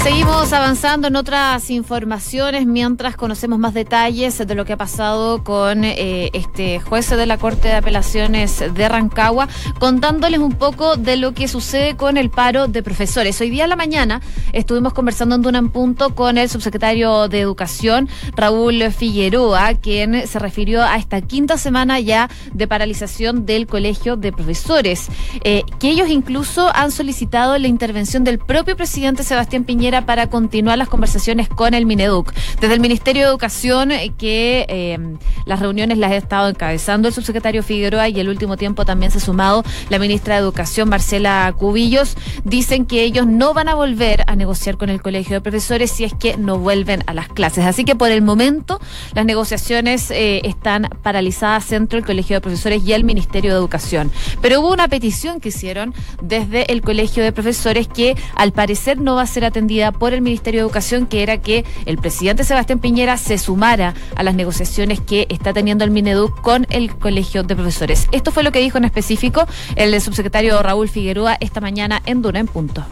Seguimos 0.04 0.52
avanzando 0.52 1.10
en 1.10 1.16
otras 1.16 1.70
informaciones 1.70 2.66
mientras 2.66 3.16
conocemos 3.16 3.60
más 3.60 3.76
detalles 3.76 4.36
de 4.40 4.56
lo 4.56 4.66
que 4.66 4.74
ha 4.74 4.78
pasado 4.78 5.44
con 5.44 5.84
eh, 5.84 6.32
este 6.34 6.80
juez 6.80 7.12
de 7.12 7.28
la 7.28 7.38
Corte 7.38 7.68
de 7.68 7.76
Apelaciones 7.76 8.64
de 8.74 8.90
Rancagua, 8.90 9.48
contándoles 9.78 10.40
un 10.40 10.54
poco 10.54 10.96
de 10.96 11.18
lo 11.18 11.36
que 11.36 11.48
sucede 11.48 11.96
con 11.96 12.18
el 12.18 12.32
paro 12.32 12.68
de 12.68 12.82
profesores. 12.82 13.40
Hoy 13.42 13.52
día 13.52 13.66
a 13.66 13.68
la 13.68 13.76
mañana 13.76 14.22
estuvimos 14.54 14.94
conversando 14.94 15.36
en 15.36 15.44
Duna 15.44 15.62
Punto 15.68 16.16
con 16.16 16.40
el 16.40 16.50
subsecretario 16.50 17.28
de 17.28 17.40
Educación, 17.40 18.10
Raúl 18.36 18.92
Figueroa, 18.92 19.76
quien 19.76 20.28
se 20.28 20.40
refirió 20.40 20.84
a 20.84 20.96
esta 20.96 21.22
quinta 21.22 21.60
semana 21.60 22.00
ya 22.00 22.28
de 22.54 22.68
paralización 22.68 23.46
del 23.46 23.68
Colegio 23.68 24.18
de 24.18 24.32
Profesores, 24.32 25.10
eh, 25.44 25.62
que 25.80 25.92
ellos 25.92 26.10
incluso 26.10 26.76
han 26.76 26.92
solicitado 26.92 27.60
la 27.60 27.68
intervención 27.68 28.24
del 28.24 28.40
propio 28.40 28.76
presidente 28.76 29.24
Sebastián 29.24 29.64
Piñera 29.64 29.91
Para 29.92 30.28
continuar 30.28 30.78
las 30.78 30.88
conversaciones 30.88 31.50
con 31.50 31.74
el 31.74 31.86
Mineduc. 31.86 32.32
Desde 32.62 32.74
el 32.74 32.80
Ministerio 32.80 33.24
de 33.24 33.30
Educación, 33.30 33.92
eh, 33.92 34.14
que 34.18 34.66
eh, 34.70 34.98
las 35.46 35.60
reuniones 35.60 35.98
las 35.98 36.12
ha 36.14 36.16
estado 36.16 36.48
encabezando 36.48 37.10
el 37.10 37.14
subsecretario 37.14 37.62
Figueroa 37.62 38.08
y 38.08 38.18
el 38.18 38.30
último 38.30 38.56
tiempo 38.56 38.86
también 38.86 39.12
se 39.12 39.18
ha 39.18 39.22
sumado 39.22 39.66
la 39.90 40.00
ministra 40.00 40.36
de 40.36 40.42
Educación, 40.42 40.88
Marcela 40.88 41.54
Cubillos, 41.58 42.16
dicen 42.46 42.86
que 42.86 43.04
ellos 43.04 43.28
no 43.28 43.54
van 43.54 43.68
a 43.68 43.76
volver 43.76 44.24
a 44.28 44.38
negociar 44.38 44.78
con 44.78 44.90
el 44.90 45.02
Colegio 45.02 45.36
de 45.36 45.42
Profesores 45.42 45.92
si 45.92 46.06
es 46.06 46.14
que 46.14 46.38
no 46.38 46.58
vuelven 46.58 47.04
a 47.06 47.14
las 47.14 47.28
clases. 47.28 47.66
Así 47.66 47.84
que 47.84 47.96
por 47.96 48.12
el 48.12 48.22
momento 48.22 48.80
las 49.14 49.26
negociaciones 49.26 50.10
eh, 50.10 50.42
están 50.46 50.88
paralizadas 51.04 51.70
entre 51.74 52.00
el 52.00 52.06
Colegio 52.06 52.38
de 52.38 52.42
Profesores 52.42 52.82
y 52.86 52.94
el 52.94 53.04
Ministerio 53.04 53.52
de 53.52 53.58
Educación. 53.58 54.10
Pero 54.42 54.62
hubo 54.62 54.72
una 54.72 54.88
petición 54.88 55.42
que 55.42 55.50
hicieron 55.50 55.94
desde 56.22 56.72
el 56.72 56.82
Colegio 56.82 57.24
de 57.24 57.34
Profesores 57.34 57.88
que 57.88 58.16
al 58.36 58.54
parecer 58.54 59.02
no 59.02 59.16
va 59.16 59.24
a 59.24 59.28
ser 59.28 59.44
atendida 59.44 59.81
por 59.90 60.14
el 60.14 60.22
Ministerio 60.22 60.60
de 60.60 60.66
Educación, 60.66 61.08
que 61.08 61.24
era 61.24 61.40
que 61.40 61.66
el 61.88 61.98
presidente 61.98 62.44
Sebastián 62.44 62.78
Piñera 62.78 63.18
se 63.18 63.40
sumara 63.40 63.96
a 64.16 64.22
las 64.22 64.36
negociaciones 64.36 65.00
que 65.00 65.26
está 65.30 65.54
teniendo 65.54 65.84
el 65.84 65.90
Mineduc 65.90 66.40
con 66.42 66.68
el 66.70 66.94
Colegio 66.96 67.42
de 67.42 67.56
Profesores. 67.56 68.08
Esto 68.12 68.32
fue 68.32 68.44
lo 68.44 68.52
que 68.52 68.60
dijo 68.60 68.78
en 68.78 68.86
específico 68.86 69.48
el 69.76 70.00
subsecretario 70.00 70.62
Raúl 70.62 70.90
Figueroa 70.90 71.38
esta 71.40 71.62
mañana 71.62 72.04
en 72.06 72.22
Duna 72.22 72.40
en 72.40 72.48
Punto. 72.48 72.86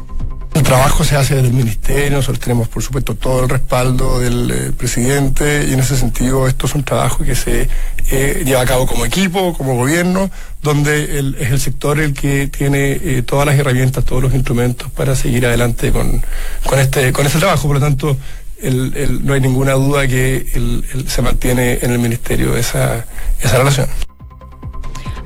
El 0.54 0.64
trabajo 0.64 1.04
se 1.04 1.16
hace 1.16 1.36
desde 1.36 1.48
el 1.48 1.54
ministerio, 1.54 2.18
nosotros 2.18 2.40
tenemos 2.40 2.68
por 2.68 2.82
supuesto 2.84 3.16
todo 3.16 3.44
el 3.44 3.50
respaldo 3.50 4.20
del 4.20 4.52
eh, 4.52 4.72
presidente 4.76 5.66
y 5.70 5.74
en 5.74 5.80
ese 5.80 5.96
sentido 5.96 6.48
esto 6.48 6.66
es 6.66 6.76
un 6.76 6.84
trabajo 6.84 7.24
que 7.24 7.36
se 7.36 7.70
eh, 8.12 8.44
lleva 8.46 8.62
a 8.62 8.66
cabo 8.66 8.88
como 8.88 9.06
equipo, 9.06 9.54
como 9.54 9.76
gobierno, 9.76 10.30
donde 10.62 11.04
es 11.40 11.52
el 11.52 11.60
sector 11.60 12.00
el 12.00 12.14
que 12.14 12.48
tiene 12.48 12.92
eh, 12.92 13.24
todas 13.26 13.46
las 13.46 13.58
herramientas, 13.58 14.04
todos 14.04 14.24
los 14.24 14.34
instrumentos 14.34 14.92
para 14.92 15.16
seguir 15.16 15.46
adelante 15.46 15.92
con, 15.92 16.24
con, 16.66 16.80
este, 16.80 17.10
este 17.10 17.40
trabajo. 17.40 17.68
Por 17.68 17.78
lo 17.78 17.82
tanto, 17.82 18.18
no 19.22 19.34
hay 19.34 19.42
ninguna 19.42 19.74
duda 19.74 20.08
que 20.08 20.46
se 21.08 21.22
mantiene 21.22 21.80
en 21.82 21.92
el 21.92 22.00
ministerio 22.00 22.58
esa, 22.58 23.06
esa 23.42 23.58
relación. 23.58 23.88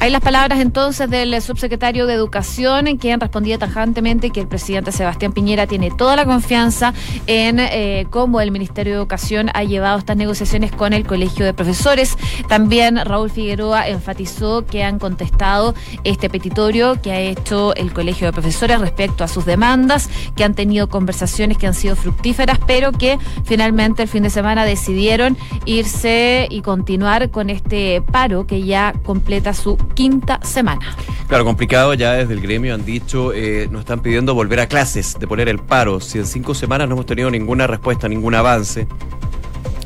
Hay 0.04 0.10
las 0.10 0.20
palabras 0.20 0.60
entonces 0.60 1.10
del 1.10 1.42
subsecretario 1.42 2.06
de 2.06 2.14
Educación, 2.14 2.88
en 2.88 2.98
quien 2.98 3.22
respondía 3.22 3.58
tajantemente 3.58 4.32
que 4.32 4.42
el 4.42 4.50
presidente 4.50 4.92
Sebastián 4.92 5.32
Piñera 5.32 5.66
tiene 5.66 5.92
toda 5.92 6.18
la 6.18 6.26
confianza 6.26 6.94
en 7.26 7.58
eh, 7.62 8.06
cómo 8.10 8.42
el 8.42 8.52
Ministerio 8.52 8.92
de 8.92 8.98
Educación 9.00 9.50
ha 9.54 9.64
llevado 9.64 9.98
estas 10.00 10.18
negociaciones 10.18 10.74
con 10.74 10.92
el 10.92 11.08
Colegio 11.08 11.46
de 11.46 11.54
Profesores. 11.54 12.18
También 12.50 12.98
Raúl 12.98 13.30
Figueroa 13.30 13.88
enfatizó 13.88 14.66
que 14.66 14.84
han 14.84 15.00
contestado 15.00 15.74
este 16.04 16.30
petitorio 16.30 17.02
que 17.02 17.14
ha 17.14 17.22
hecho 17.22 17.74
el 17.76 17.94
Colegio 17.94 18.28
de 18.28 18.34
Profesores 18.34 18.82
respecto 18.82 19.24
a 19.24 19.30
sus 19.30 19.46
demandas, 19.46 20.10
que 20.36 20.44
han 20.44 20.54
tenido 20.54 20.90
conversaciones 20.90 21.58
que 21.58 21.68
han 21.68 21.76
sido 21.76 21.96
fructíferas, 21.96 22.60
pero 22.68 22.92
que 22.92 23.20
finalmente 23.46 24.04
el 24.04 24.10
fin 24.10 24.24
de 24.24 24.30
semana 24.30 24.66
decidieron 24.66 25.38
irse 25.64 26.48
y 26.50 26.60
continuar 26.60 27.30
con 27.30 27.50
este 27.50 28.02
paro 28.02 28.46
que 28.46 28.64
ya 28.64 28.94
completa 29.06 29.54
su 29.54 29.78
quinta 29.94 30.40
semana. 30.44 30.96
Claro, 31.28 31.46
complicado, 31.46 31.94
ya 31.94 32.14
desde 32.14 32.34
el 32.34 32.42
gremio 32.42 32.74
han 32.74 32.86
dicho, 32.86 33.34
eh, 33.34 33.68
nos 33.72 33.82
están 33.82 34.02
pidiendo 34.02 34.34
volver 34.34 34.60
a 34.60 34.68
clases, 34.68 35.18
de 35.20 35.28
poner 35.28 35.50
el 35.50 35.60
paro. 35.60 36.00
Si 36.00 36.18
en 36.18 36.26
cinco 36.26 36.54
semanas 36.54 36.88
no 36.88 36.96
hemos 36.96 37.06
tenido 37.06 37.32
ninguna 37.32 37.68
respuesta, 37.68 38.08
ningún 38.08 38.36
avance, 38.36 38.88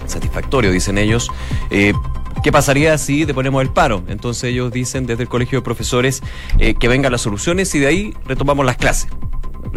satisfactorio, 0.05 0.71
dicen 0.71 0.97
ellos. 0.97 1.29
Eh, 1.69 1.93
¿Qué 2.43 2.51
pasaría 2.51 2.97
si 2.97 3.25
deponemos 3.25 3.61
el 3.61 3.69
paro? 3.69 4.03
Entonces 4.07 4.45
ellos 4.45 4.71
dicen 4.71 5.05
desde 5.05 5.23
el 5.23 5.29
Colegio 5.29 5.59
de 5.59 5.63
Profesores 5.63 6.21
eh, 6.59 6.75
que 6.75 6.87
vengan 6.87 7.11
las 7.11 7.21
soluciones 7.21 7.73
y 7.75 7.79
de 7.79 7.87
ahí 7.87 8.13
retomamos 8.25 8.65
las 8.65 8.77
clases 8.77 9.09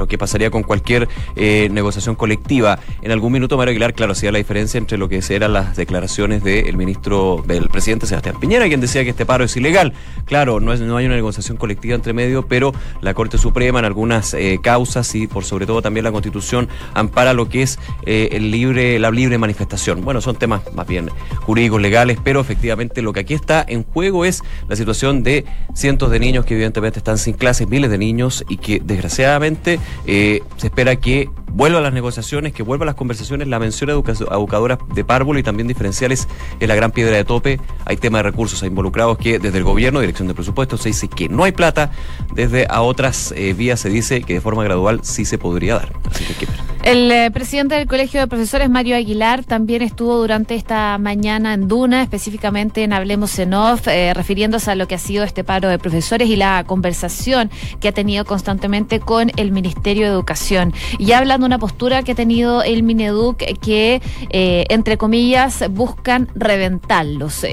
lo 0.00 0.08
que 0.08 0.18
pasaría 0.18 0.50
con 0.50 0.64
cualquier 0.64 1.08
eh, 1.36 1.68
negociación 1.70 2.16
colectiva. 2.16 2.80
En 3.02 3.12
algún 3.12 3.32
minuto, 3.32 3.56
Mario 3.56 3.70
Aguilar, 3.70 3.94
claro, 3.94 4.12
hacía 4.12 4.32
la 4.32 4.38
diferencia 4.38 4.78
entre 4.78 4.98
lo 4.98 5.08
que 5.08 5.20
eran 5.28 5.52
las 5.52 5.76
declaraciones 5.76 6.42
del 6.42 6.76
ministro, 6.76 7.44
del 7.46 7.68
presidente 7.68 8.06
Sebastián 8.06 8.40
Piñera, 8.40 8.66
quien 8.66 8.80
decía 8.80 9.04
que 9.04 9.10
este 9.10 9.26
paro 9.26 9.44
es 9.44 9.56
ilegal. 9.56 9.92
Claro, 10.24 10.58
no, 10.58 10.72
es, 10.72 10.80
no 10.80 10.96
hay 10.96 11.06
una 11.06 11.14
negociación 11.14 11.56
colectiva 11.56 11.94
entre 11.94 12.12
medio, 12.12 12.46
pero 12.46 12.72
la 13.02 13.14
Corte 13.14 13.38
Suprema 13.38 13.78
en 13.78 13.84
algunas 13.84 14.34
eh, 14.34 14.58
causas 14.62 15.14
y 15.14 15.26
por 15.26 15.44
sobre 15.44 15.66
todo 15.66 15.82
también 15.82 16.04
la 16.04 16.12
Constitución 16.12 16.68
ampara 16.94 17.34
lo 17.34 17.48
que 17.48 17.62
es 17.62 17.78
eh, 18.06 18.30
el 18.32 18.50
libre, 18.50 18.98
la 18.98 19.10
libre 19.10 19.36
manifestación. 19.38 20.02
Bueno, 20.02 20.20
son 20.20 20.36
temas 20.36 20.62
más 20.74 20.86
bien 20.86 21.10
jurídicos, 21.42 21.80
legales, 21.80 22.18
pero 22.24 22.40
efectivamente 22.40 23.02
lo 23.02 23.12
que 23.12 23.20
aquí 23.20 23.34
está 23.34 23.64
en 23.68 23.84
juego 23.84 24.24
es 24.24 24.42
la 24.68 24.76
situación 24.76 25.22
de 25.22 25.44
cientos 25.74 26.10
de 26.10 26.18
niños 26.18 26.44
que 26.46 26.54
evidentemente 26.54 26.98
están 26.98 27.18
sin 27.18 27.34
clases, 27.34 27.68
miles 27.68 27.90
de 27.90 27.98
niños 27.98 28.44
y 28.48 28.56
que 28.56 28.80
desgraciadamente 28.82 29.78
eh, 30.06 30.42
se 30.56 30.68
espera 30.68 30.96
que 30.96 31.28
vuelva 31.52 31.78
a 31.78 31.82
las 31.82 31.92
negociaciones, 31.92 32.52
que 32.52 32.62
vuelva 32.62 32.84
a 32.84 32.86
las 32.86 32.94
conversaciones. 32.94 33.48
La 33.48 33.58
mención 33.58 33.90
a 33.90 33.92
educadoras 33.92 34.78
de 34.94 35.04
párvulo 35.04 35.38
y 35.38 35.42
también 35.42 35.68
diferenciales 35.68 36.28
es 36.58 36.68
la 36.68 36.74
gran 36.74 36.90
piedra 36.90 37.16
de 37.16 37.24
tope. 37.24 37.60
Hay 37.84 37.96
tema 37.96 38.18
de 38.18 38.24
recursos 38.24 38.62
involucrados 38.62 39.18
que 39.18 39.38
desde 39.38 39.58
el 39.58 39.64
gobierno, 39.64 40.00
dirección 40.00 40.28
de 40.28 40.34
presupuesto, 40.34 40.76
se 40.76 40.90
dice 40.90 41.08
que 41.08 41.28
no 41.28 41.44
hay 41.44 41.52
plata. 41.52 41.90
Desde 42.34 42.66
a 42.68 42.82
otras 42.82 43.32
eh, 43.36 43.52
vías 43.52 43.80
se 43.80 43.88
dice 43.88 44.22
que 44.22 44.34
de 44.34 44.40
forma 44.40 44.64
gradual 44.64 45.00
sí 45.02 45.24
se 45.24 45.38
podría 45.38 45.74
dar. 45.74 45.92
Así 46.10 46.24
que, 46.34 46.46
el 46.82 47.10
eh, 47.12 47.30
presidente 47.30 47.74
del 47.74 47.86
Colegio 47.86 48.20
de 48.20 48.26
Profesores, 48.26 48.70
Mario 48.70 48.96
Aguilar, 48.96 49.44
también 49.44 49.82
estuvo 49.82 50.16
durante 50.16 50.54
esta 50.54 50.96
mañana 50.98 51.54
en 51.54 51.68
Duna, 51.68 52.02
específicamente 52.02 52.82
en 52.82 52.92
Hablemos 52.92 53.38
en 53.38 53.54
Off, 53.54 53.86
eh, 53.88 54.14
refiriéndose 54.14 54.70
a 54.70 54.74
lo 54.74 54.88
que 54.88 54.94
ha 54.94 54.98
sido 54.98 55.24
este 55.24 55.44
paro 55.44 55.68
de 55.68 55.78
profesores 55.78 56.28
y 56.28 56.36
la 56.36 56.64
conversación 56.66 57.50
que 57.80 57.88
ha 57.88 57.92
tenido 57.92 58.24
constantemente 58.24 58.98
con 58.98 59.30
el 59.36 59.52
Ministerio 59.52 60.06
de 60.06 60.12
Educación. 60.12 60.72
Y 60.98 61.12
hablando 61.12 61.44
de 61.44 61.48
una 61.48 61.58
postura 61.58 62.02
que 62.02 62.12
ha 62.12 62.16
tenido 62.16 62.62
el 62.62 62.82
Mineduc 62.82 63.38
que, 63.60 64.00
eh, 64.30 64.64
entre 64.70 64.96
comillas, 64.96 65.64
buscan 65.70 66.28
reventarlos 66.34 67.44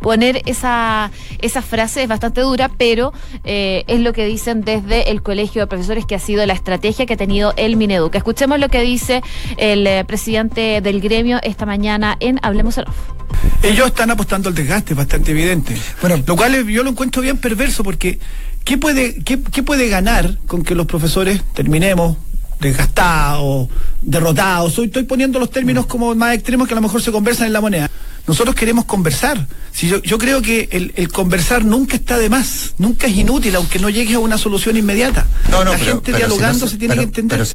poner 0.00 0.42
esa, 0.46 1.10
esa 1.40 1.62
frase 1.62 2.02
es 2.02 2.08
bastante 2.08 2.40
dura, 2.40 2.70
pero 2.76 3.12
eh, 3.44 3.84
es 3.86 4.00
lo 4.00 4.12
que 4.12 4.26
dicen 4.26 4.62
desde 4.62 5.10
el 5.10 5.22
Colegio 5.22 5.62
de 5.62 5.66
Profesores 5.66 6.06
que 6.06 6.14
ha 6.14 6.18
sido 6.18 6.44
la 6.46 6.54
estrategia 6.54 7.06
que 7.06 7.14
ha 7.14 7.16
tenido 7.16 7.52
el 7.56 7.76
Mineduc. 7.76 8.14
Escuchemos 8.14 8.58
lo 8.58 8.68
que 8.68 8.80
dice 8.82 9.22
el 9.56 9.86
eh, 9.86 10.04
presidente 10.06 10.80
del 10.80 11.00
gremio 11.00 11.38
esta 11.42 11.66
mañana 11.66 12.16
en 12.20 12.38
Hablemos 12.42 12.78
en 12.78 12.88
Off. 12.88 12.96
Ellos 13.62 13.88
están 13.88 14.10
apostando 14.10 14.48
al 14.48 14.54
desgaste, 14.54 14.94
bastante 14.94 15.30
evidente. 15.32 15.76
Bueno, 16.00 16.22
lo 16.26 16.36
cual 16.36 16.66
yo 16.68 16.82
lo 16.82 16.90
encuentro 16.90 17.22
bien 17.22 17.38
perverso 17.38 17.82
porque 17.82 18.18
¿qué 18.64 18.78
puede, 18.78 19.22
qué, 19.24 19.40
qué 19.42 19.62
puede 19.62 19.88
ganar 19.88 20.38
con 20.46 20.62
que 20.62 20.74
los 20.74 20.86
profesores 20.86 21.42
terminemos 21.54 22.16
desgastados, 22.60 23.68
derrotados? 24.02 24.78
Estoy 24.78 25.04
poniendo 25.04 25.38
los 25.38 25.50
términos 25.50 25.86
como 25.86 26.14
más 26.14 26.34
extremos 26.34 26.68
que 26.68 26.74
a 26.74 26.76
lo 26.76 26.82
mejor 26.82 27.02
se 27.02 27.12
conversan 27.12 27.46
en 27.46 27.52
la 27.52 27.60
moneda. 27.60 27.90
Nosotros 28.28 28.54
queremos 28.54 28.84
conversar. 28.84 29.46
Si 29.72 29.88
yo, 29.88 30.02
yo 30.02 30.18
creo 30.18 30.42
que 30.42 30.68
el, 30.70 31.10
conversar 31.10 31.64
nunca 31.64 31.96
está 31.96 32.18
de 32.18 32.28
más, 32.28 32.74
nunca 32.76 33.06
es 33.06 33.16
inútil, 33.16 33.56
aunque 33.56 33.78
no 33.78 33.88
llegue 33.88 34.14
a 34.14 34.18
una 34.18 34.36
solución 34.36 34.76
inmediata. 34.76 35.26
No, 35.50 35.64
no, 35.64 35.72
La 35.72 35.78
gente 35.78 36.12
dialogando 36.12 36.68
se 36.68 36.76
tiene 36.76 36.94
que 36.94 37.02
entender. 37.04 37.48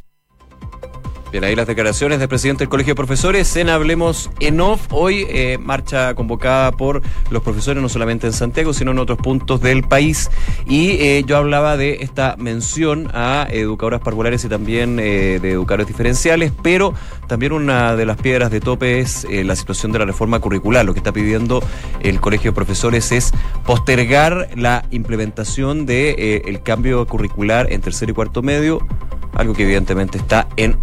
Bien, 1.34 1.42
ahí 1.42 1.56
las 1.56 1.66
declaraciones 1.66 2.20
del 2.20 2.28
presidente 2.28 2.60
del 2.60 2.68
Colegio 2.68 2.92
de 2.92 2.94
Profesores 2.94 3.56
en 3.56 3.68
Hablemos 3.68 4.30
en 4.38 4.60
Off. 4.60 4.82
Hoy 4.90 5.26
eh, 5.28 5.58
marcha 5.58 6.14
convocada 6.14 6.70
por 6.70 7.02
los 7.28 7.42
profesores 7.42 7.82
no 7.82 7.88
solamente 7.88 8.28
en 8.28 8.32
Santiago, 8.32 8.72
sino 8.72 8.92
en 8.92 9.00
otros 9.00 9.18
puntos 9.18 9.60
del 9.60 9.82
país. 9.82 10.30
Y 10.64 10.90
eh, 10.90 11.24
yo 11.26 11.36
hablaba 11.36 11.76
de 11.76 12.02
esta 12.02 12.36
mención 12.38 13.10
a 13.12 13.48
educadoras 13.50 14.00
parvulares 14.00 14.44
y 14.44 14.48
también 14.48 15.00
eh, 15.00 15.40
de 15.42 15.50
educadores 15.50 15.88
diferenciales, 15.88 16.52
pero 16.62 16.94
también 17.26 17.52
una 17.52 17.96
de 17.96 18.06
las 18.06 18.16
piedras 18.16 18.50
de 18.50 18.60
tope 18.60 19.00
es 19.00 19.26
la 19.30 19.56
situación 19.56 19.92
de 19.92 19.98
la 19.98 20.04
reforma 20.04 20.38
curricular. 20.40 20.84
Lo 20.84 20.92
que 20.92 21.00
está 21.00 21.12
pidiendo 21.12 21.62
el 22.00 22.20
Colegio 22.20 22.50
de 22.50 22.54
Profesores 22.54 23.12
es 23.12 23.32
postergar 23.64 24.50
la 24.56 24.84
implementación 24.90 25.86
del 25.86 26.16
de, 26.16 26.42
el 26.46 26.62
cambio 26.62 27.06
curricular 27.06 27.72
en 27.72 27.80
tercer 27.80 28.10
y 28.10 28.12
cuarto 28.12 28.42
medio, 28.42 28.86
algo 29.34 29.54
que 29.54 29.64
evidentemente 29.64 30.18
está 30.18 30.48
en 30.56 30.76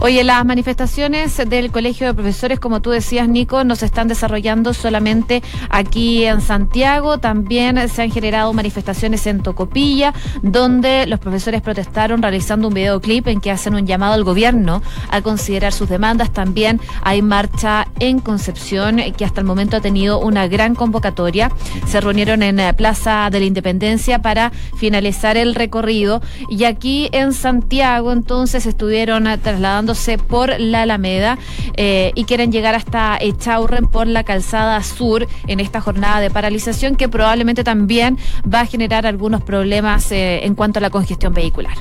Oye, 0.00 0.24
las 0.24 0.44
manifestaciones 0.44 1.36
del 1.36 1.70
Colegio 1.70 2.06
de 2.06 2.14
Profesores, 2.14 2.58
como 2.58 2.80
tú 2.80 2.90
decías, 2.90 3.28
Nico, 3.28 3.64
no 3.64 3.76
se 3.76 3.86
están 3.86 4.08
desarrollando 4.08 4.74
solamente 4.74 5.42
aquí 5.68 6.24
en 6.24 6.40
Santiago, 6.40 7.18
también 7.18 7.88
se 7.88 8.02
han 8.02 8.10
generado 8.10 8.52
manifestaciones 8.52 9.26
en 9.26 9.42
Tocopilla, 9.42 10.14
donde 10.42 11.06
los 11.06 11.20
profesores 11.20 11.62
protestaron 11.62 12.22
realizando 12.22 12.68
un 12.68 12.74
videoclip 12.74 13.28
en 13.28 13.40
que 13.40 13.50
hacen 13.50 13.74
un 13.74 13.86
llamado 13.86 14.14
al 14.14 14.24
gobierno 14.24 14.82
considerar 15.22 15.72
sus 15.72 15.88
demandas. 15.88 16.32
También 16.32 16.80
hay 17.02 17.22
marcha 17.22 17.86
en 17.98 18.20
Concepción, 18.20 19.00
que 19.16 19.24
hasta 19.24 19.40
el 19.40 19.46
momento 19.46 19.76
ha 19.76 19.80
tenido 19.80 20.18
una 20.18 20.46
gran 20.46 20.74
convocatoria. 20.74 21.50
Se 21.86 22.00
reunieron 22.00 22.42
en 22.42 22.60
Plaza 22.76 23.28
de 23.30 23.40
la 23.40 23.46
Independencia 23.46 24.22
para 24.22 24.50
finalizar 24.76 25.36
el 25.36 25.54
recorrido. 25.54 26.22
Y 26.48 26.64
aquí 26.64 27.08
en 27.12 27.32
Santiago, 27.32 28.12
entonces, 28.12 28.66
estuvieron 28.66 29.24
trasladándose 29.42 30.18
por 30.18 30.58
la 30.58 30.82
Alameda 30.82 31.38
eh, 31.76 32.12
y 32.14 32.24
quieren 32.24 32.52
llegar 32.52 32.74
hasta 32.74 33.18
Echaurren 33.20 33.86
por 33.86 34.06
la 34.06 34.24
calzada 34.24 34.82
sur 34.82 35.26
en 35.46 35.60
esta 35.60 35.80
jornada 35.80 36.20
de 36.20 36.30
paralización 36.30 36.96
que 36.96 37.08
probablemente 37.08 37.64
también 37.64 38.18
va 38.52 38.60
a 38.60 38.66
generar 38.66 39.06
algunos 39.06 39.42
problemas 39.42 40.10
eh, 40.12 40.44
en 40.44 40.54
cuanto 40.54 40.78
a 40.78 40.82
la 40.82 40.90
congestión 40.90 41.34
vehicular. 41.34 41.74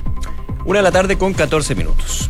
Una 0.65 0.79
de 0.79 0.83
la 0.83 0.91
tarde 0.91 1.17
con 1.17 1.33
14 1.33 1.75
minutos. 1.75 2.29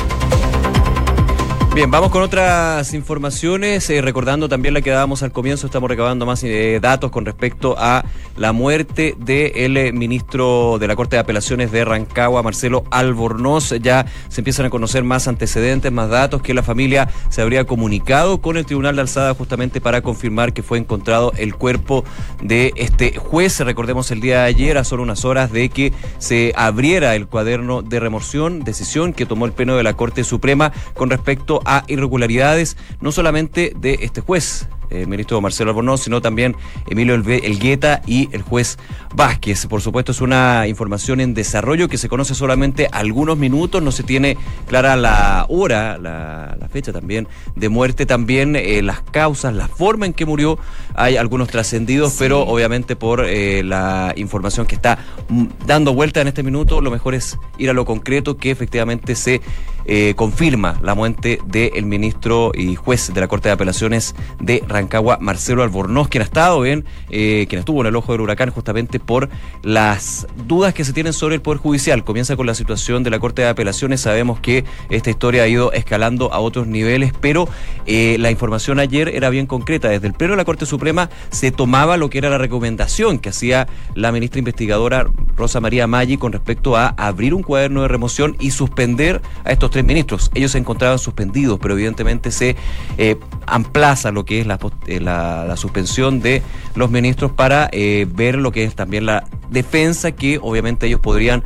Bien, 1.73 1.89
vamos 1.89 2.11
con 2.11 2.21
otras 2.21 2.93
informaciones, 2.93 3.89
eh, 3.89 4.01
recordando 4.01 4.49
también 4.49 4.73
la 4.73 4.81
que 4.81 4.89
dábamos 4.89 5.23
al 5.23 5.31
comienzo, 5.31 5.67
estamos 5.67 5.89
recabando 5.89 6.25
más 6.25 6.43
eh, 6.43 6.79
datos 6.81 7.11
con 7.11 7.23
respecto 7.23 7.75
a 7.77 8.03
la 8.35 8.51
muerte 8.51 9.15
del 9.17 9.77
eh, 9.77 9.93
ministro 9.93 10.79
de 10.79 10.87
la 10.89 10.97
Corte 10.97 11.15
de 11.15 11.21
Apelaciones 11.21 11.71
de 11.71 11.85
Rancagua, 11.85 12.43
Marcelo 12.43 12.83
Albornoz. 12.91 13.73
Ya 13.81 14.05
se 14.27 14.41
empiezan 14.41 14.65
a 14.65 14.69
conocer 14.69 15.05
más 15.05 15.29
antecedentes, 15.29 15.93
más 15.93 16.09
datos, 16.09 16.41
que 16.41 16.53
la 16.53 16.61
familia 16.61 17.07
se 17.29 17.41
habría 17.41 17.63
comunicado 17.63 18.41
con 18.41 18.57
el 18.57 18.65
Tribunal 18.65 18.97
de 18.97 19.03
Alzada 19.03 19.33
justamente 19.33 19.79
para 19.79 20.01
confirmar 20.01 20.51
que 20.51 20.63
fue 20.63 20.77
encontrado 20.77 21.31
el 21.37 21.55
cuerpo 21.55 22.03
de 22.41 22.73
este 22.75 23.15
juez. 23.15 23.57
Recordemos 23.61 24.11
el 24.11 24.19
día 24.19 24.39
de 24.39 24.47
ayer, 24.47 24.77
a 24.77 24.83
solo 24.83 25.03
unas 25.03 25.23
horas 25.23 25.53
de 25.53 25.69
que 25.69 25.93
se 26.17 26.51
abriera 26.57 27.15
el 27.15 27.27
cuaderno 27.27 27.81
de 27.81 28.01
remoción, 28.01 28.65
decisión 28.65 29.13
que 29.13 29.25
tomó 29.25 29.45
el 29.45 29.53
Pleno 29.53 29.77
de 29.77 29.83
la 29.83 29.93
Corte 29.93 30.25
Suprema 30.25 30.73
con 30.95 31.09
respecto 31.09 31.60
a 31.65 31.83
irregularidades, 31.87 32.77
no 32.99 33.11
solamente 33.11 33.73
de 33.75 33.99
este 34.01 34.21
juez, 34.21 34.67
el 34.91 35.07
ministro 35.07 35.41
Marcelo 35.41 35.71
Albornoz, 35.71 36.03
sino 36.03 36.21
también 36.21 36.55
Emilio 36.89 37.15
Elgueta 37.15 38.01
y 38.05 38.29
el 38.31 38.41
juez 38.41 38.77
Vázquez. 39.15 39.65
Por 39.67 39.81
supuesto, 39.81 40.11
es 40.11 40.21
una 40.21 40.67
información 40.67 41.21
en 41.21 41.33
desarrollo 41.33 41.87
que 41.87 41.97
se 41.97 42.09
conoce 42.09 42.35
solamente 42.35 42.87
algunos 42.91 43.37
minutos, 43.37 43.81
no 43.81 43.91
se 43.91 44.03
tiene 44.03 44.37
clara 44.67 44.95
la 44.95 45.45
hora, 45.49 45.97
la, 45.97 46.57
fecha 46.71 46.93
también 46.93 47.27
de 47.55 47.67
muerte, 47.67 48.05
también 48.05 48.55
eh, 48.55 48.81
las 48.81 49.01
causas, 49.01 49.53
la 49.53 49.67
forma 49.67 50.05
en 50.05 50.13
que 50.13 50.25
murió. 50.25 50.57
Hay 50.95 51.17
algunos 51.17 51.49
trascendidos, 51.49 52.15
pero 52.17 52.41
obviamente 52.43 52.95
por 52.95 53.25
eh, 53.25 53.61
la 53.63 54.13
información 54.15 54.65
que 54.65 54.75
está 54.75 54.99
mm, 55.27 55.45
dando 55.65 55.93
vuelta 55.93 56.21
en 56.21 56.29
este 56.29 56.43
minuto, 56.43 56.79
lo 56.79 56.91
mejor 56.91 57.13
es 57.13 57.37
ir 57.57 57.69
a 57.69 57.73
lo 57.73 57.83
concreto, 57.83 58.37
que 58.37 58.51
efectivamente 58.51 59.15
se 59.15 59.41
eh, 59.85 60.13
confirma 60.15 60.79
la 60.83 60.93
muerte 60.93 61.39
del 61.45 61.85
ministro 61.85 62.51
y 62.53 62.75
juez 62.75 63.11
de 63.13 63.19
la 63.19 63.27
Corte 63.27 63.49
de 63.49 63.53
Apelaciones 63.53 64.15
de 64.39 64.63
Rancagua, 64.81 65.17
Marcelo 65.21 65.63
Albornoz, 65.63 66.07
quien 66.07 66.21
ha 66.21 66.25
estado 66.25 66.65
en, 66.65 66.85
eh, 67.09 67.45
quien 67.49 67.59
estuvo 67.59 67.81
en 67.81 67.87
el 67.87 67.95
ojo 67.95 68.11
del 68.11 68.21
huracán 68.21 68.49
justamente 68.49 68.99
por 68.99 69.29
las 69.63 70.27
dudas 70.47 70.73
que 70.73 70.83
se 70.83 70.93
tienen 70.93 71.13
sobre 71.13 71.35
el 71.35 71.41
Poder 71.41 71.59
Judicial. 71.59 72.03
Comienza 72.03 72.35
con 72.35 72.47
la 72.47 72.55
situación 72.55 73.03
de 73.03 73.09
la 73.09 73.19
Corte 73.19 73.43
de 73.43 73.49
Apelaciones. 73.49 74.01
Sabemos 74.01 74.39
que 74.39 74.65
esta 74.89 75.09
historia 75.09 75.43
ha 75.43 75.47
ido 75.47 75.71
escalando 75.71 76.33
a 76.33 76.39
otros 76.39 76.67
niveles, 76.67 77.13
pero 77.19 77.47
eh, 77.85 78.17
la 78.19 78.31
información 78.31 78.79
ayer 78.79 79.09
era 79.09 79.29
bien 79.29 79.45
concreta. 79.45 79.89
Desde 79.89 80.07
el 80.07 80.13
Pleno 80.13 80.33
de 80.33 80.37
la 80.37 80.45
Corte 80.45 80.65
Suprema 80.65 81.09
se 81.29 81.51
tomaba 81.51 81.97
lo 81.97 82.09
que 82.09 82.17
era 82.17 82.29
la 82.29 82.37
recomendación 82.37 83.19
que 83.19 83.29
hacía 83.29 83.67
la 83.95 84.11
ministra 84.11 84.39
investigadora 84.39 85.07
Rosa 85.35 85.59
María 85.59 85.87
Maggi 85.87 86.17
con 86.17 86.31
respecto 86.31 86.75
a 86.75 86.89
abrir 86.89 87.33
un 87.33 87.43
cuaderno 87.43 87.83
de 87.83 87.87
remoción 87.87 88.35
y 88.39 88.51
suspender 88.51 89.21
a 89.43 89.51
estos 89.51 89.71
tres 89.71 89.85
ministros. 89.85 90.31
Ellos 90.33 90.51
se 90.51 90.57
encontraban 90.57 90.99
suspendidos, 90.99 91.59
pero 91.59 91.75
evidentemente 91.75 92.31
se 92.31 92.55
eh, 92.97 93.17
amplaza 93.45 94.11
lo 94.11 94.25
que 94.25 94.39
es 94.39 94.47
eh, 94.47 94.70
la, 94.87 95.45
la, 95.45 95.57
suspensión 95.57 96.21
de 96.21 96.41
los 96.75 96.89
ministros 96.89 97.31
para 97.31 97.69
eh, 97.71 98.07
ver 98.09 98.35
lo 98.35 98.51
que 98.51 98.63
es 98.63 98.75
también 98.75 99.05
la 99.05 99.23
defensa 99.51 100.11
que 100.11 100.39
obviamente 100.41 100.87
ellos 100.87 100.99
podrían 100.99 101.43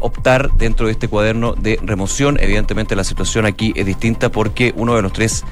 optar 0.00 0.52
dentro 0.52 0.86
de 0.86 0.92
este 0.92 1.08
cuaderno 1.08 1.54
de 1.54 1.78
remoción. 1.82 2.38
Evidentemente 2.40 2.94
la 2.94 3.02
situación 3.02 3.46
aquí 3.46 3.72
es 3.74 3.84
distinta 3.84 4.30
porque 4.30 4.72
uno 4.76 4.94
de 4.94 5.02
los 5.02 5.12
tres 5.12 5.44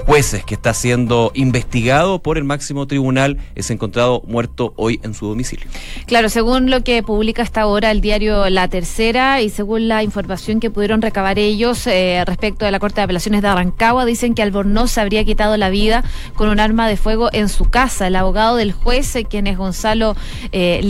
jueces 0.00 0.44
que 0.44 0.54
está 0.54 0.74
siendo 0.74 1.30
investigado 1.34 2.20
por 2.20 2.38
el 2.38 2.44
máximo 2.44 2.86
tribunal 2.86 3.38
es 3.54 3.70
encontrado 3.70 4.22
muerto 4.26 4.72
hoy 4.76 5.00
en 5.02 5.14
su 5.14 5.26
domicilio. 5.26 5.66
Claro, 6.06 6.28
según 6.28 6.70
lo 6.70 6.82
que 6.82 7.02
publica 7.02 7.42
hasta 7.42 7.62
ahora 7.62 7.90
el 7.90 8.00
diario 8.00 8.48
La 8.50 8.68
Tercera 8.68 9.40
y 9.40 9.50
según 9.50 9.88
la 9.88 10.02
información 10.02 10.60
que 10.60 10.70
pudieron 10.70 11.02
recabar 11.02 11.38
ellos 11.38 11.86
eh, 11.86 12.22
respecto 12.26 12.64
de 12.64 12.70
la 12.70 12.80
Corte 12.80 12.96
de 12.96 13.02
Apelaciones 13.02 13.42
de 13.42 13.48
Arrancagua, 13.48 14.04
dicen 14.04 14.34
que 14.34 14.42
Albornoz 14.42 14.98
habría 14.98 15.24
quitado 15.24 15.56
la 15.56 15.70
vida 15.70 16.02
con 16.34 16.48
un 16.48 16.60
arma 16.60 16.88
de 16.88 16.96
fuego 16.96 17.28
en 17.32 17.48
su 17.48 17.66
casa. 17.66 18.06
El 18.06 18.16
abogado 18.16 18.56
del 18.56 18.72
juez, 18.72 19.14
eh, 19.16 19.24
quien 19.24 19.46
es 19.46 19.58
Gonzalo 19.58 20.16
eh, 20.52 20.80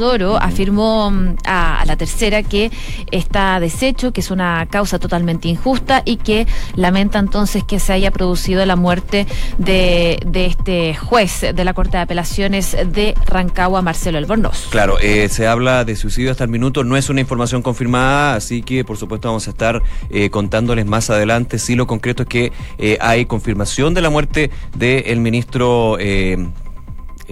Linazoro, 0.00 0.36
afirmó 0.36 1.10
mm, 1.10 1.36
a, 1.44 1.84
La 1.86 1.96
Tercera 1.96 2.42
que 2.42 2.70
está 3.10 3.60
deshecho, 3.60 4.12
que 4.12 4.20
es 4.20 4.30
una 4.30 4.66
causa 4.66 4.98
totalmente 4.98 5.48
injusta 5.48 6.02
y 6.04 6.16
que 6.16 6.46
lamenta 6.74 7.18
entonces 7.18 7.64
que 7.64 7.78
se 7.78 7.92
haya 7.92 8.10
producido 8.10 8.60
de 8.60 8.66
la 8.66 8.76
muerte 8.76 9.26
de, 9.58 10.18
este 10.34 10.94
juez 10.94 11.42
de 11.54 11.64
la 11.64 11.74
Corte 11.74 11.98
de 11.98 12.02
Apelaciones 12.02 12.76
de 12.86 13.14
Rancagua, 13.26 13.82
Marcelo 13.82 14.18
Albornoz. 14.18 14.68
Claro, 14.70 14.98
eh, 15.00 15.28
se 15.28 15.46
habla 15.46 15.84
de 15.84 15.96
suicidio 15.96 16.30
hasta 16.30 16.44
el 16.44 16.50
minuto, 16.50 16.82
no 16.82 16.96
es 16.96 17.10
una 17.10 17.20
información 17.20 17.62
confirmada, 17.62 18.34
así 18.34 18.62
que 18.62 18.84
por 18.84 18.96
supuesto 18.96 19.28
vamos 19.28 19.46
a 19.48 19.50
estar 19.50 19.82
eh, 20.10 20.30
contándoles 20.30 20.86
más 20.86 21.10
adelante. 21.10 21.58
Sí, 21.58 21.74
lo 21.74 21.86
concreto 21.86 22.22
es 22.22 22.28
que 22.28 22.52
eh, 22.78 22.96
hay 23.00 23.26
confirmación 23.26 23.92
de 23.92 24.00
la 24.00 24.10
muerte 24.10 24.50
del 24.76 25.20
ministro 25.20 25.98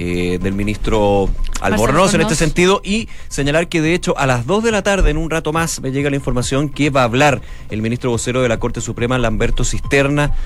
eh, 0.00 0.38
del 0.40 0.54
ministro 0.54 1.28
Albornoz 1.60 2.14
en 2.14 2.20
este 2.20 2.36
sentido 2.36 2.80
y 2.84 3.08
señalar 3.26 3.68
que 3.68 3.82
de 3.82 3.94
hecho 3.94 4.16
a 4.16 4.26
las 4.26 4.46
2 4.46 4.62
de 4.62 4.70
la 4.70 4.82
tarde, 4.82 5.10
en 5.10 5.16
un 5.16 5.28
rato 5.28 5.52
más, 5.52 5.80
me 5.80 5.90
llega 5.90 6.08
la 6.08 6.14
información 6.14 6.68
que 6.68 6.90
va 6.90 7.00
a 7.00 7.04
hablar 7.04 7.42
el 7.68 7.82
ministro 7.82 8.10
vocero 8.10 8.40
de 8.40 8.48
la 8.48 8.60
Corte 8.60 8.80
Suprema, 8.80 9.18
Lamberto 9.18 9.64
Cisterna. 9.64 10.36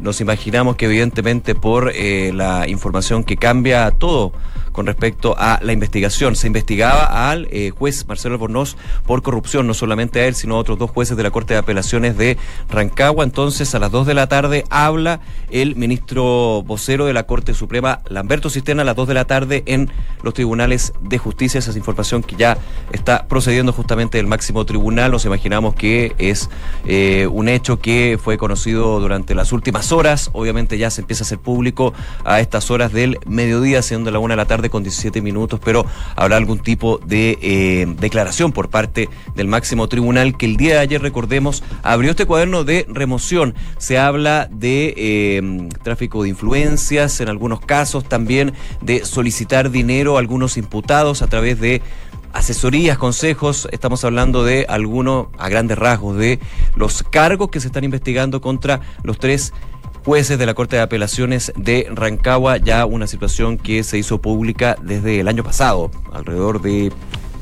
Nos 0.00 0.22
imaginamos 0.22 0.76
que 0.76 0.86
evidentemente 0.86 1.54
por 1.54 1.92
eh, 1.94 2.32
la 2.32 2.66
información 2.68 3.22
que 3.22 3.36
cambia 3.36 3.90
todo 3.90 4.32
con 4.72 4.86
respecto 4.86 5.34
a 5.38 5.60
la 5.62 5.72
investigación. 5.72 6.36
Se 6.36 6.46
investigaba 6.46 7.30
al 7.30 7.48
eh, 7.50 7.70
juez 7.70 8.06
Marcelo 8.08 8.34
Albornoz 8.34 8.76
por 9.06 9.22
corrupción, 9.22 9.66
no 9.66 9.74
solamente 9.74 10.20
a 10.20 10.26
él, 10.26 10.34
sino 10.34 10.56
a 10.56 10.58
otros 10.58 10.78
dos 10.78 10.90
jueces 10.90 11.16
de 11.16 11.22
la 11.22 11.30
Corte 11.30 11.54
de 11.54 11.60
Apelaciones 11.60 12.16
de 12.16 12.38
Rancagua. 12.68 13.24
Entonces, 13.24 13.74
a 13.74 13.78
las 13.78 13.90
2 13.90 14.06
de 14.06 14.14
la 14.14 14.26
tarde 14.26 14.64
habla 14.70 15.20
el 15.50 15.76
ministro 15.76 16.62
vocero 16.62 17.06
de 17.06 17.12
la 17.12 17.24
Corte 17.24 17.54
Suprema, 17.54 18.00
Lamberto 18.08 18.50
Cisterna, 18.50 18.82
a 18.82 18.84
las 18.84 18.96
2 18.96 19.08
de 19.08 19.14
la 19.14 19.24
tarde 19.24 19.62
en 19.66 19.90
los 20.22 20.34
tribunales 20.34 20.92
de 21.00 21.18
justicia. 21.18 21.58
Esa 21.58 21.70
es 21.70 21.76
información 21.76 22.22
que 22.22 22.36
ya 22.36 22.56
está 22.92 23.26
procediendo 23.28 23.72
justamente 23.72 24.18
del 24.18 24.26
máximo 24.26 24.64
tribunal. 24.64 25.10
Nos 25.10 25.24
imaginamos 25.24 25.74
que 25.74 26.14
es 26.18 26.48
eh, 26.86 27.28
un 27.30 27.48
hecho 27.48 27.78
que 27.78 28.18
fue 28.22 28.38
conocido 28.38 29.00
durante 29.00 29.34
las 29.34 29.52
últimas 29.52 29.92
horas. 29.92 30.30
Obviamente 30.32 30.78
ya 30.78 30.90
se 30.90 31.02
empieza 31.02 31.24
a 31.24 31.26
hacer 31.26 31.38
público 31.38 31.92
a 32.24 32.40
estas 32.40 32.70
horas 32.70 32.92
del 32.92 33.18
mediodía, 33.26 33.82
siendo 33.82 34.10
la 34.10 34.18
una 34.18 34.32
de 34.32 34.36
la 34.36 34.46
tarde 34.46 34.61
con 34.70 34.82
17 34.82 35.20
minutos, 35.20 35.60
pero 35.64 35.84
habrá 36.16 36.36
algún 36.36 36.58
tipo 36.58 36.98
de 36.98 37.38
eh, 37.40 37.86
declaración 37.98 38.52
por 38.52 38.70
parte 38.70 39.08
del 39.34 39.48
máximo 39.48 39.88
tribunal 39.88 40.36
que 40.36 40.46
el 40.46 40.56
día 40.56 40.74
de 40.74 40.80
ayer, 40.80 41.02
recordemos, 41.02 41.62
abrió 41.82 42.10
este 42.10 42.26
cuaderno 42.26 42.64
de 42.64 42.86
remoción. 42.88 43.54
Se 43.78 43.98
habla 43.98 44.48
de 44.50 44.94
eh, 44.96 45.68
tráfico 45.82 46.22
de 46.22 46.30
influencias, 46.30 47.20
en 47.20 47.28
algunos 47.28 47.60
casos 47.60 48.04
también 48.04 48.52
de 48.80 49.04
solicitar 49.04 49.70
dinero 49.70 50.16
a 50.16 50.20
algunos 50.20 50.56
imputados 50.56 51.22
a 51.22 51.26
través 51.26 51.60
de 51.60 51.82
asesorías, 52.32 52.98
consejos, 52.98 53.68
estamos 53.72 54.04
hablando 54.04 54.44
de 54.44 54.66
algunos, 54.68 55.26
a 55.38 55.48
grandes 55.48 55.78
rasgos, 55.78 56.16
de 56.16 56.40
los 56.74 57.02
cargos 57.02 57.50
que 57.50 57.60
se 57.60 57.66
están 57.68 57.84
investigando 57.84 58.40
contra 58.40 58.80
los 59.02 59.18
tres 59.18 59.52
jueces 60.04 60.38
de 60.38 60.46
la 60.46 60.54
Corte 60.54 60.76
de 60.76 60.82
Apelaciones 60.82 61.52
de 61.56 61.86
Rancagua, 61.90 62.56
ya 62.56 62.86
una 62.86 63.06
situación 63.06 63.58
que 63.58 63.84
se 63.84 63.98
hizo 63.98 64.20
pública 64.20 64.76
desde 64.82 65.20
el 65.20 65.28
año 65.28 65.44
pasado, 65.44 65.90
alrededor 66.12 66.60
de 66.60 66.92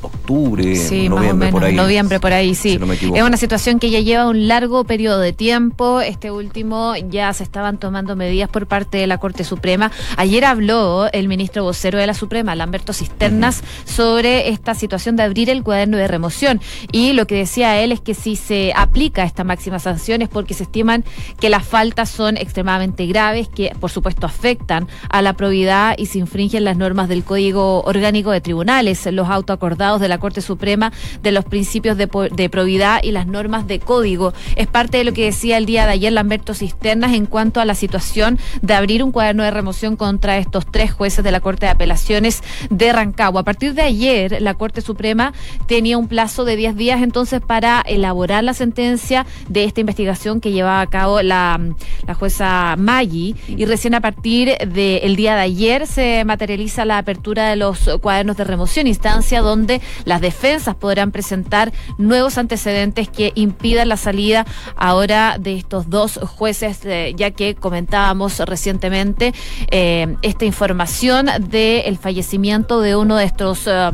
octubre, 0.03 0.77
sí, 0.77 1.09
noviembre 1.09 1.51
por 1.51 1.65
ahí. 1.65 1.75
Noviembre 1.75 2.21
por 2.21 2.33
ahí, 2.33 2.55
sí. 2.55 2.79
es 3.15 3.23
una 3.23 3.37
situación 3.37 3.79
que 3.79 3.91
ya 3.91 4.01
lleva 4.01 4.27
un 4.27 4.49
largo 4.49 4.85
periodo 4.85 5.21
de 5.21 5.33
tiempo. 5.33 6.01
Este 6.01 6.31
último 6.31 6.95
ya 7.09 7.33
se 7.33 7.43
estaban 7.43 7.79
tomando 7.79 8.17
medidas 8.17 8.49
por 8.49 8.67
parte 8.67 8.99
de 8.99 9.07
la 9.07 9.19
Corte 9.19 9.45
Suprema. 9.45 9.91
Ayer 10.17 10.45
habló 10.45 11.11
el 11.13 11.29
ministro 11.29 11.65
vocero 11.65 11.99
de 11.99 12.07
la 12.07 12.15
Suprema, 12.15 12.55
Lamberto 12.55 12.93
Cisternas, 12.93 13.63
sobre 13.85 14.49
esta 14.49 14.75
situación 14.75 15.17
de 15.17 15.25
abrir 15.25 15.51
el 15.51 15.63
cuaderno 15.63 15.97
de 15.97 16.09
remoción. 16.09 16.61
Y 16.93 17.13
lo 17.13 17.27
que 17.27 17.37
decía 17.37 17.81
él 17.81 17.93
es 17.93 18.01
que 18.01 18.15
si 18.15 18.37
se 18.37 18.73
aplica 18.77 19.25
esta 19.25 19.45
máxima 19.45 19.79
sanción 19.79 20.23
es 20.23 20.29
porque 20.29 20.55
se 20.55 20.65
estiman 20.65 21.05
que 21.39 21.51
las 21.51 21.67
faltas 21.67 22.09
son 22.09 22.37
extremadamente 22.37 23.07
graves, 23.07 23.49
que 23.49 23.73
por 23.81 23.91
supuesto 23.91 24.27
afectan 24.27 24.89
a 25.09 25.23
la 25.23 25.33
probidad 25.33 25.95
y 25.99 26.07
se 26.07 26.19
infringen 26.19 26.65
las 26.65 26.77
normas 26.77 27.09
del 27.09 27.25
Código 27.25 27.83
Orgánico 27.83 28.31
de 28.31 28.41
Tribunales. 28.41 29.07
Los 29.11 29.29
autoacordados 29.29 29.90
de 29.99 30.09
la 30.09 30.19
Corte 30.19 30.43
Suprema 30.43 30.93
de 31.23 31.33
los 31.33 31.45
principios 31.45 31.97
de, 31.97 32.09
de 32.33 32.49
probidad 32.49 33.03
y 33.03 33.11
las 33.11 33.27
normas 33.27 33.67
de 33.67 33.81
código. 33.81 34.33
Es 34.57 34.67
parte 34.67 34.99
de 34.99 35.05
lo 35.05 35.13
que 35.13 35.25
decía 35.25 35.57
el 35.57 35.67
día 35.67 35.87
de 35.87 35.93
ayer 35.93 36.13
Lamberto 36.13 36.55
Cisternas 36.55 37.15
en 37.15 37.27
cuanto 37.27 37.61
a 37.61 37.65
la 37.65 37.75
situación 37.75 38.39
de 38.63 38.75
abrir 38.75 39.03
un 39.03 39.13
cuaderno 39.13 39.43
de 39.43 39.51
remoción 39.51 39.97
contra 39.97 40.39
estos 40.39 40.67
tres 40.71 40.93
jueces 40.93 41.25
de 41.25 41.33
la 41.33 41.41
Corte 41.41 41.67
de 41.67 41.73
Apelaciones 41.73 42.43
de 42.71 42.93
Rancagua. 42.93 43.41
A 43.41 43.45
partir 43.45 43.75
de 43.75 43.83
ayer, 43.83 44.41
la 44.41 44.55
Corte 44.55 44.81
Suprema 44.81 45.33
tenía 45.67 45.99
un 45.99 46.09
plazo 46.09 46.45
de 46.45 46.57
10 46.57 46.77
días 46.77 47.03
entonces 47.03 47.41
para 47.41 47.81
elaborar 47.81 48.45
la 48.45 48.55
sentencia 48.55 49.27
de 49.49 49.65
esta 49.65 49.81
investigación 49.81 50.41
que 50.41 50.53
llevaba 50.53 50.81
a 50.81 50.87
cabo 50.87 51.23
la, 51.23 51.61
la 52.07 52.15
jueza 52.15 52.77
Maggi 52.79 53.35
y 53.49 53.65
recién 53.65 53.95
a 53.95 54.01
partir 54.01 54.57
del 54.59 55.17
día 55.17 55.35
de 55.35 55.41
ayer 55.41 55.87
se 55.87 56.25
materializa 56.25 56.85
la 56.85 56.99
apertura 56.99 57.49
de 57.49 57.57
los 57.57 57.91
cuadernos 58.01 58.37
de 58.37 58.45
remoción, 58.45 58.87
instancia 58.87 59.41
donde 59.41 59.80
las 60.05 60.21
defensas 60.21 60.75
podrán 60.75 61.11
presentar 61.11 61.73
nuevos 61.99 62.39
antecedentes 62.39 63.09
que 63.09 63.33
impidan 63.35 63.89
la 63.89 63.97
salida 63.97 64.47
ahora 64.77 65.37
de 65.39 65.55
estos 65.55 65.91
dos 65.91 66.19
jueces, 66.23 66.81
eh, 66.85 67.15
ya 67.17 67.31
que 67.31 67.55
comentábamos 67.55 68.39
recientemente 68.41 69.33
eh, 69.71 70.17
esta 70.23 70.45
información 70.45 71.29
del 71.49 71.97
fallecimiento 71.99 72.81
de 72.81 72.97
uno 72.97 73.17
de 73.17 73.25
estos, 73.25 73.67
eh, 73.67 73.91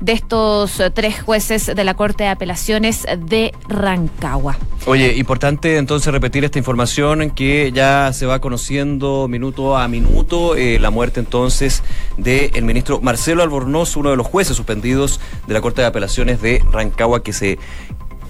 de 0.00 0.12
estos 0.12 0.82
tres 0.94 1.22
jueces 1.22 1.66
de 1.66 1.84
la 1.84 1.94
Corte 1.94 2.24
de 2.24 2.30
Apelaciones 2.30 3.06
de 3.18 3.52
Rancagua. 3.68 4.56
Oye, 4.86 5.14
importante 5.16 5.76
entonces 5.76 6.12
repetir 6.12 6.44
esta 6.44 6.58
información 6.58 7.30
que 7.30 7.72
ya 7.72 8.12
se 8.12 8.26
va 8.26 8.40
conociendo 8.40 9.28
minuto 9.28 9.76
a 9.76 9.88
minuto, 9.88 10.54
la 10.56 10.90
muerte 10.90 11.20
entonces 11.20 11.82
del 12.16 12.62
ministro 12.62 13.00
Marcelo 13.00 13.42
Albornoz, 13.42 13.96
uno 13.96 14.10
de 14.10 14.16
los 14.16 14.26
jueces 14.26 14.56
suspendidos 14.56 15.20
de 15.46 15.54
la 15.54 15.60
Corte 15.60 15.80
de 15.80 15.86
Apelaciones 15.86 16.40
de 16.42 16.62
Rancagua 16.70 17.22
que 17.22 17.32
se 17.32 17.58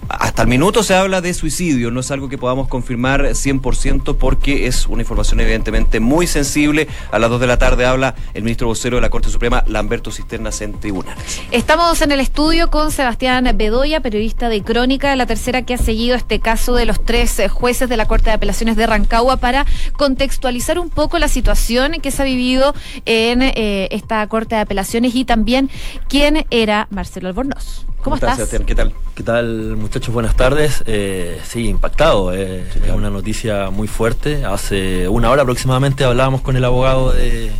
hasta 0.08 0.42
el 0.42 0.48
minuto 0.48 0.82
se 0.82 0.94
habla 0.94 1.20
de 1.20 1.34
suicidio, 1.34 1.90
no 1.90 2.00
es 2.00 2.10
algo 2.10 2.28
que 2.28 2.38
podamos 2.38 2.68
confirmar 2.68 3.22
100% 3.22 4.16
porque 4.16 4.66
es 4.66 4.86
una 4.86 5.02
información 5.02 5.40
evidentemente 5.40 6.00
muy 6.00 6.26
sensible. 6.26 6.88
A 7.12 7.18
las 7.18 7.28
2 7.30 7.40
de 7.40 7.46
la 7.46 7.58
tarde 7.58 7.84
habla 7.84 8.14
el 8.34 8.42
ministro 8.42 8.68
vocero 8.68 8.96
de 8.96 9.02
la 9.02 9.10
Corte 9.10 9.28
Suprema, 9.28 9.64
Lamberto 9.66 10.10
Cisternas, 10.10 10.60
en 10.60 10.80
tribunales. 10.80 11.42
Estamos 11.50 12.00
en 12.02 12.12
el 12.12 12.20
estudio 12.20 12.70
con 12.70 12.90
Sebastián 12.90 13.50
Bedoya, 13.56 14.00
periodista 14.00 14.48
de 14.48 14.62
Crónica, 14.62 15.14
la 15.16 15.26
tercera 15.26 15.62
que 15.62 15.74
ha 15.74 15.78
seguido 15.78 16.16
este 16.16 16.40
caso 16.40 16.74
de 16.74 16.86
los 16.86 17.04
tres 17.04 17.38
eh, 17.38 17.48
jueces 17.48 17.88
de 17.88 17.96
la 17.96 18.06
Corte 18.06 18.30
de 18.30 18.36
Apelaciones 18.36 18.76
de 18.76 18.86
Rancagua 18.86 19.36
para 19.36 19.66
contextualizar 19.96 20.78
un 20.78 20.88
poco 20.88 21.18
la 21.18 21.28
situación 21.28 21.92
que 22.00 22.10
se 22.10 22.22
ha 22.22 22.24
vivido 22.24 22.74
en 23.04 23.42
eh, 23.42 23.88
esta 23.90 24.26
Corte 24.28 24.54
de 24.54 24.62
Apelaciones 24.62 25.14
y 25.14 25.24
también 25.24 25.70
quién 26.08 26.46
era 26.50 26.88
Marcelo 26.90 27.28
Albornoz. 27.28 27.84
¿Cómo, 28.08 28.16
estás? 28.16 28.36
Sebastián? 28.36 28.64
¿Qué 28.64 28.74
tal? 28.74 28.94
¿Qué 29.14 29.22
tal, 29.22 29.76
muchachos? 29.76 30.14
Buenas 30.14 30.34
tardes. 30.34 30.82
Eh, 30.86 31.38
sí, 31.46 31.68
impactado. 31.68 32.32
Eh, 32.32 32.64
es 32.82 32.90
una 32.90 33.10
noticia 33.10 33.68
muy 33.68 33.86
fuerte. 33.86 34.46
Hace 34.46 35.06
una 35.08 35.30
hora 35.30 35.42
aproximadamente 35.42 36.04
hablábamos 36.04 36.40
con 36.40 36.56
el 36.56 36.64
abogado 36.64 37.12
de, 37.12 37.52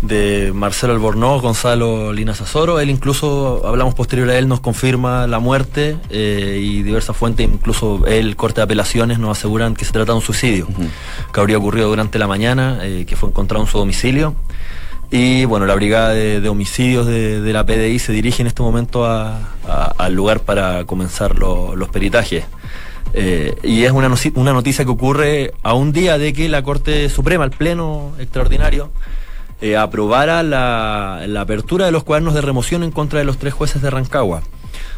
de 0.00 0.52
Marcelo 0.54 0.94
Albornoz, 0.94 1.42
Gonzalo 1.42 2.14
Lina 2.14 2.32
Azoro. 2.32 2.80
Él 2.80 2.88
incluso, 2.88 3.66
hablamos 3.66 3.94
posterior 3.94 4.30
a 4.30 4.38
él, 4.38 4.48
nos 4.48 4.60
confirma 4.60 5.26
la 5.26 5.38
muerte 5.38 5.98
eh, 6.08 6.58
y 6.58 6.82
diversas 6.82 7.14
fuentes, 7.14 7.46
incluso 7.46 8.06
el 8.06 8.36
corte 8.36 8.60
de 8.60 8.64
apelaciones, 8.64 9.18
nos 9.18 9.36
aseguran 9.36 9.76
que 9.76 9.84
se 9.84 9.92
trata 9.92 10.12
de 10.12 10.16
un 10.16 10.24
suicidio 10.24 10.66
que 11.30 11.40
habría 11.40 11.58
ocurrido 11.58 11.90
durante 11.90 12.18
la 12.18 12.26
mañana, 12.26 12.80
que 13.06 13.16
fue 13.16 13.28
encontrado 13.28 13.62
en 13.62 13.70
su 13.70 13.76
domicilio. 13.76 14.34
Y 15.14 15.44
bueno, 15.44 15.66
la 15.66 15.74
brigada 15.74 16.14
de, 16.14 16.48
homicidios 16.48 17.06
de, 17.06 17.52
la 17.52 17.66
PDI 17.66 17.98
se 17.98 18.12
dirige 18.12 18.40
en 18.40 18.46
este 18.46 18.62
momento 18.62 19.04
al 19.04 20.14
lugar 20.14 20.40
para 20.40 20.86
comenzar 20.86 21.38
los 21.38 21.88
peritajes. 21.90 22.46
Eh, 23.12 23.54
y 23.62 23.84
es 23.84 23.92
una, 23.92 24.10
una 24.36 24.52
noticia 24.54 24.86
que 24.86 24.90
ocurre 24.90 25.52
a 25.62 25.74
un 25.74 25.92
día 25.92 26.16
de 26.16 26.32
que 26.32 26.48
la 26.48 26.62
Corte 26.62 27.10
Suprema, 27.10 27.44
el 27.44 27.50
Pleno 27.50 28.14
Extraordinario, 28.18 28.90
eh, 29.60 29.76
aprobara 29.76 30.42
la, 30.42 31.24
la, 31.28 31.42
apertura 31.42 31.84
de 31.84 31.92
los 31.92 32.04
cuadernos 32.04 32.32
de 32.32 32.40
remoción 32.40 32.82
en 32.82 32.90
contra 32.90 33.18
de 33.18 33.26
los 33.26 33.36
tres 33.36 33.52
jueces 33.52 33.82
de 33.82 33.90
Rancagua 33.90 34.42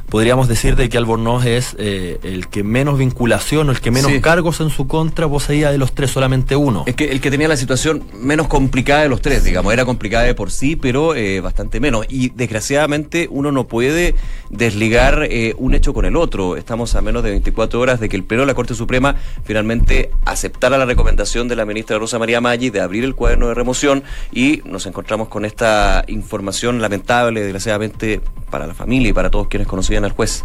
podríamos 0.08 0.48
decir 0.48 0.76
de 0.76 0.88
que 0.88 0.98
Albornoz 0.98 1.44
es 1.46 1.76
eh, 1.78 2.18
el 2.22 2.48
que 2.48 2.62
menos 2.62 2.98
vinculación 2.98 3.68
o 3.68 3.72
el 3.72 3.80
que 3.80 3.90
menos 3.90 4.12
cargos 4.20 4.60
en 4.60 4.70
su 4.70 4.86
contra 4.86 5.28
poseía 5.28 5.70
de 5.70 5.78
los 5.78 5.92
tres, 5.92 6.10
solamente 6.10 6.56
uno. 6.56 6.84
Es 6.86 6.94
que 6.94 7.10
el 7.10 7.20
que 7.20 7.30
tenía 7.30 7.48
la 7.48 7.56
situación 7.56 8.04
menos 8.14 8.48
complicada 8.48 9.02
de 9.02 9.08
los 9.08 9.20
tres, 9.20 9.44
digamos, 9.44 9.72
era 9.72 9.84
complicada 9.84 10.24
de 10.24 10.34
por 10.34 10.50
sí, 10.50 10.76
pero 10.76 11.14
eh, 11.14 11.40
bastante 11.40 11.80
menos. 11.80 12.06
Y 12.08 12.30
desgraciadamente 12.30 13.28
uno 13.30 13.52
no 13.52 13.66
puede 13.66 14.14
desligar 14.50 15.26
eh, 15.30 15.54
un 15.58 15.74
hecho 15.74 15.94
con 15.94 16.04
el 16.04 16.16
otro. 16.16 16.56
Estamos 16.56 16.94
a 16.94 17.02
menos 17.02 17.22
de 17.22 17.30
24 17.30 17.80
horas 17.80 18.00
de 18.00 18.08
que 18.08 18.16
el 18.16 18.24
Pleno 18.24 18.42
de 18.42 18.46
la 18.48 18.54
Corte 18.54 18.74
Suprema 18.74 19.16
finalmente 19.44 20.10
aceptara 20.24 20.78
la 20.78 20.84
recomendación 20.84 21.48
de 21.48 21.56
la 21.56 21.64
ministra 21.64 21.98
Rosa 21.98 22.18
María 22.18 22.40
Maggi 22.40 22.70
de 22.70 22.80
abrir 22.80 23.04
el 23.04 23.14
cuaderno 23.14 23.48
de 23.48 23.54
remoción 23.54 24.02
y 24.32 24.62
nos 24.64 24.86
encontramos 24.86 25.28
con 25.28 25.44
esta 25.44 26.04
información 26.08 26.80
lamentable, 26.80 27.40
desgraciadamente, 27.40 28.20
para 28.50 28.66
la 28.66 28.74
familia 28.74 29.10
y 29.10 29.12
para 29.12 29.30
todos 29.30 29.48
quienes 29.48 29.66
conocían 29.66 29.93
al 30.02 30.12
juez. 30.12 30.44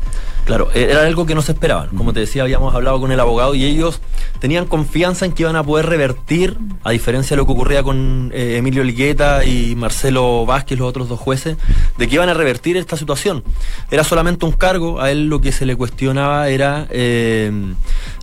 Claro, 0.50 0.70
e-, 0.74 0.92
era 0.92 1.04
algo 1.06 1.26
que 1.28 1.36
no 1.36 1.44
se 1.44 1.52
esperaban. 1.52 1.90
Como 1.90 2.12
te 2.12 2.22
decía, 2.22 2.42
habíamos 2.42 2.74
hablado 2.74 3.00
con 3.00 3.12
el 3.12 3.20
abogado 3.20 3.54
y 3.54 3.64
ellos 3.64 4.02
tenían 4.40 4.66
confianza 4.66 5.26
en 5.26 5.34
que 5.34 5.44
iban 5.44 5.56
a 5.56 5.64
poder 5.64 5.86
revertir, 5.86 6.58
a 6.84 6.92
diferencia 6.92 7.36
de 7.36 7.38
lo 7.38 7.46
que 7.46 7.52
ocurría 7.52 7.84
con 7.84 8.32
eh, 8.34 8.56
Emilio 8.58 8.84
Ligueta 8.84 9.46
y 9.46 9.76
Marcelo 9.76 10.46
Vázquez, 10.46 10.80
los 10.80 10.88
otros 10.88 11.10
dos 11.10 11.20
jueces, 11.20 11.58
de 11.98 12.08
que 12.08 12.16
iban 12.16 12.30
a 12.30 12.34
revertir 12.34 12.78
esta 12.78 12.98
situación. 12.98 13.44
Era 13.92 14.04
solamente 14.04 14.46
un 14.46 14.52
cargo, 14.52 15.00
a 15.00 15.12
él 15.12 15.28
lo 15.28 15.40
que 15.40 15.52
se 15.52 15.66
le 15.66 15.76
cuestionaba 15.76 16.50
era 16.50 16.88
eh, 16.90 17.52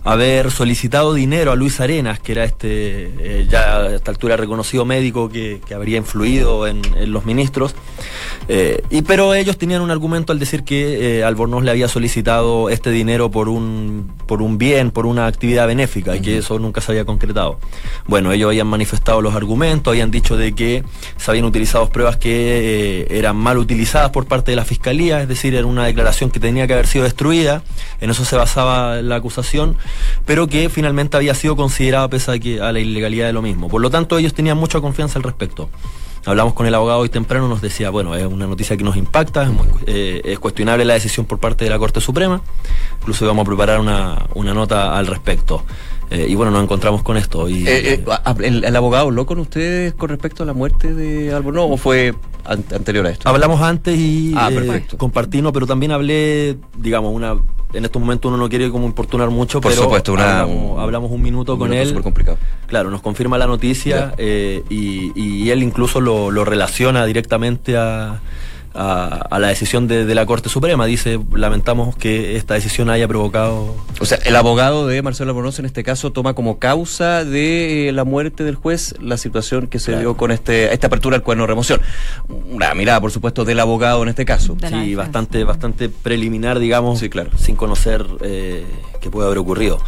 haber 0.03 0.51
solicitado 0.51 1.13
dinero 1.13 1.51
a 1.51 1.55
Luis 1.55 1.79
Arenas, 1.79 2.19
que 2.19 2.33
era 2.33 2.43
este 2.43 2.67
eh, 3.19 3.47
ya 3.49 3.77
a 3.77 3.95
esta 3.95 4.11
altura 4.11 4.35
reconocido 4.35 4.85
médico 4.85 5.29
que, 5.29 5.61
habría 5.73 5.97
influido 5.97 6.65
en, 6.65 6.81
los 7.11 7.25
ministros. 7.25 7.75
Y 8.89 9.01
pero 9.03 9.35
ellos 9.35 9.57
tenían 9.57 9.81
un 9.81 9.91
argumento 9.91 10.31
al 10.31 10.39
decir 10.39 10.63
que 10.63 11.16
eh, 11.19 11.23
Albornoz 11.23 11.63
le 11.63 11.71
había 11.71 11.87
solicitado 11.87 12.69
este 12.69 12.91
dinero 12.91 13.31
por 13.31 13.49
un 13.49 14.11
por 14.25 14.41
un 14.41 14.57
bien, 14.57 14.91
por 14.91 15.05
una 15.05 15.27
actividad 15.27 15.67
benéfica 15.67 16.15
y 16.15 16.21
que 16.21 16.37
eso 16.37 16.59
nunca 16.59 16.81
se 16.81 16.91
había 16.91 17.05
concretado. 17.05 17.59
Bueno, 18.07 18.31
ellos 18.31 18.49
habían 18.49 18.67
manifestado 18.67 19.21
los 19.21 19.35
argumentos, 19.35 19.91
habían 19.91 20.11
dicho 20.11 20.35
de 20.35 20.53
que 20.53 20.83
se 21.15 21.31
habían 21.31 21.45
utilizado 21.45 21.89
pruebas 21.89 22.17
que 22.17 23.07
eran 23.09 23.37
mal 23.37 23.57
utilizadas 23.57 24.11
por 24.11 24.25
parte 24.25 24.51
de 24.51 24.57
la 24.57 24.65
fiscalía, 24.65 25.21
es 25.21 25.27
decir, 25.27 25.55
era 25.55 25.65
una 25.65 25.85
declaración 25.85 26.29
que 26.29 26.39
tenía 26.39 26.67
que 26.67 26.73
haber 26.73 26.87
sido 26.87 27.05
destruida. 27.05 27.63
En 28.01 28.09
eso 28.09 28.25
se 28.25 28.35
basaba 28.35 29.01
la 29.01 29.15
acusación 29.15 29.77
pero 30.25 30.47
que 30.47 30.69
finalmente 30.69 31.17
había 31.17 31.33
sido 31.33 31.55
considerada 31.55 32.07
pese 32.09 32.31
a, 32.31 32.39
que, 32.39 32.61
a 32.61 32.71
la 32.71 32.79
ilegalidad 32.79 33.27
de 33.27 33.33
lo 33.33 33.41
mismo. 33.41 33.69
Por 33.69 33.81
lo 33.81 33.89
tanto, 33.89 34.17
ellos 34.17 34.33
tenían 34.33 34.57
mucha 34.57 34.81
confianza 34.81 35.19
al 35.19 35.23
respecto. 35.23 35.69
Hablamos 36.27 36.53
con 36.53 36.67
el 36.67 36.75
abogado 36.75 36.99
hoy 36.99 37.07
temprano, 37.07 37.47
nos 37.47 37.61
decía, 37.61 37.89
bueno, 37.89 38.13
es 38.13 38.25
una 38.25 38.47
noticia 38.47 38.75
que 38.75 38.83
nos 38.83 38.97
impacta, 38.97 39.43
es, 39.43 39.49
eh, 39.87 40.37
cuestionable 40.41 40.83
la 40.83 40.93
decisión 40.95 41.25
por 41.25 41.39
parte 41.39 41.63
de 41.63 41.69
la 41.69 41.79
Corte 41.79 42.01
Suprema, 42.01 42.41
incluso 42.99 43.25
vamos 43.25 43.43
a 43.43 43.47
preparar 43.47 43.79
una, 43.79 44.25
una 44.35 44.53
nota 44.53 44.97
al 44.97 45.07
respecto. 45.07 45.63
Eh, 46.09 46.25
y 46.27 46.35
bueno, 46.35 46.51
nos 46.51 46.63
encontramos 46.63 47.01
con 47.01 47.15
esto. 47.15 47.47
Y, 47.47 47.65
eh, 47.65 48.03
el, 48.43 48.75
abogado 48.75 49.05
habló 49.05 49.25
con 49.25 49.39
ustedes 49.39 49.93
con 49.93 50.09
respecto 50.09 50.43
a 50.43 50.45
la 50.45 50.53
muerte 50.53 50.93
de 50.93 51.33
Albornoz 51.33 51.67
o 51.71 51.77
fue 51.77 52.13
anterior 52.43 53.05
a 53.05 53.11
esto? 53.11 53.29
Hablamos 53.29 53.61
antes 53.61 53.97
y 53.97 54.33
ah, 54.35 54.49
compartimos, 54.97 55.53
pero 55.53 55.65
también 55.65 55.93
hablé, 55.93 56.57
digamos, 56.77 57.13
una 57.13 57.37
en 57.73 57.85
estos 57.85 57.99
momentos 57.99 58.29
uno 58.29 58.37
no 58.37 58.49
quiere 58.49 58.69
como 58.69 58.85
importunar 58.85 59.29
mucho, 59.29 59.59
Por 59.61 59.71
pero 59.71 59.83
supuesto, 59.83 60.13
hablamos, 60.13 61.11
un 61.11 61.21
minuto 61.21 61.57
con 61.57 61.73
él. 61.73 62.01
complicado. 62.01 62.37
Claro, 62.67 62.89
nos 62.89 63.01
confirma 63.01 63.37
la 63.37 63.47
noticia 63.47 64.13
eh, 64.17 64.63
y, 64.69 65.49
él 65.49 65.63
incluso 65.63 66.01
lo, 66.01 66.31
lo 66.31 66.43
relaciona 66.45 67.05
directamente 67.05 67.77
a 67.77 68.19
a, 68.77 69.39
la 69.39 69.47
decisión 69.47 69.87
de, 69.87 70.13
la 70.13 70.25
Corte 70.25 70.49
Suprema. 70.49 70.85
Dice, 70.85 71.19
lamentamos 71.33 71.95
que 71.95 72.37
esta 72.37 72.53
decisión 72.53 72.89
haya 72.89 73.07
provocado... 73.07 73.75
O 73.99 74.05
sea, 74.05 74.19
el 74.25 74.35
abogado 74.35 74.87
de 74.87 75.01
Marcelo 75.01 75.31
Albornoz 75.31 75.59
en 75.59 75.65
este 75.65 75.83
caso 75.83 76.11
toma 76.11 76.33
como 76.33 76.59
causa 76.59 77.25
de 77.25 77.91
la 77.93 78.03
muerte 78.03 78.43
del 78.43 78.55
juez 78.55 78.95
la 79.01 79.17
situación 79.17 79.67
que 79.67 79.79
se 79.79 79.97
dio 79.97 80.15
con 80.15 80.31
este 80.31 80.73
esta 80.73 80.87
apertura 80.87 81.15
al 81.15 81.23
cuerno 81.23 81.43
de 81.43 81.47
remoción. 81.47 81.81
Una 82.27 82.73
mirada, 82.73 83.01
por 83.01 83.11
supuesto, 83.11 83.45
del 83.45 83.59
abogado 83.59 84.03
en 84.03 84.09
este 84.09 84.25
caso. 84.25 84.55
Sí, 84.67 84.95
bastante, 84.95 85.43
bastante 85.43 85.89
preliminar, 85.89 86.59
digamos, 86.59 86.99
sí, 86.99 87.09
claro. 87.09 87.31
sin 87.37 87.55
conocer 87.55 88.05
eh, 88.21 88.65
qué 89.01 89.09
puede 89.09 89.27
haber 89.27 89.39
ocurrido. 89.39 89.79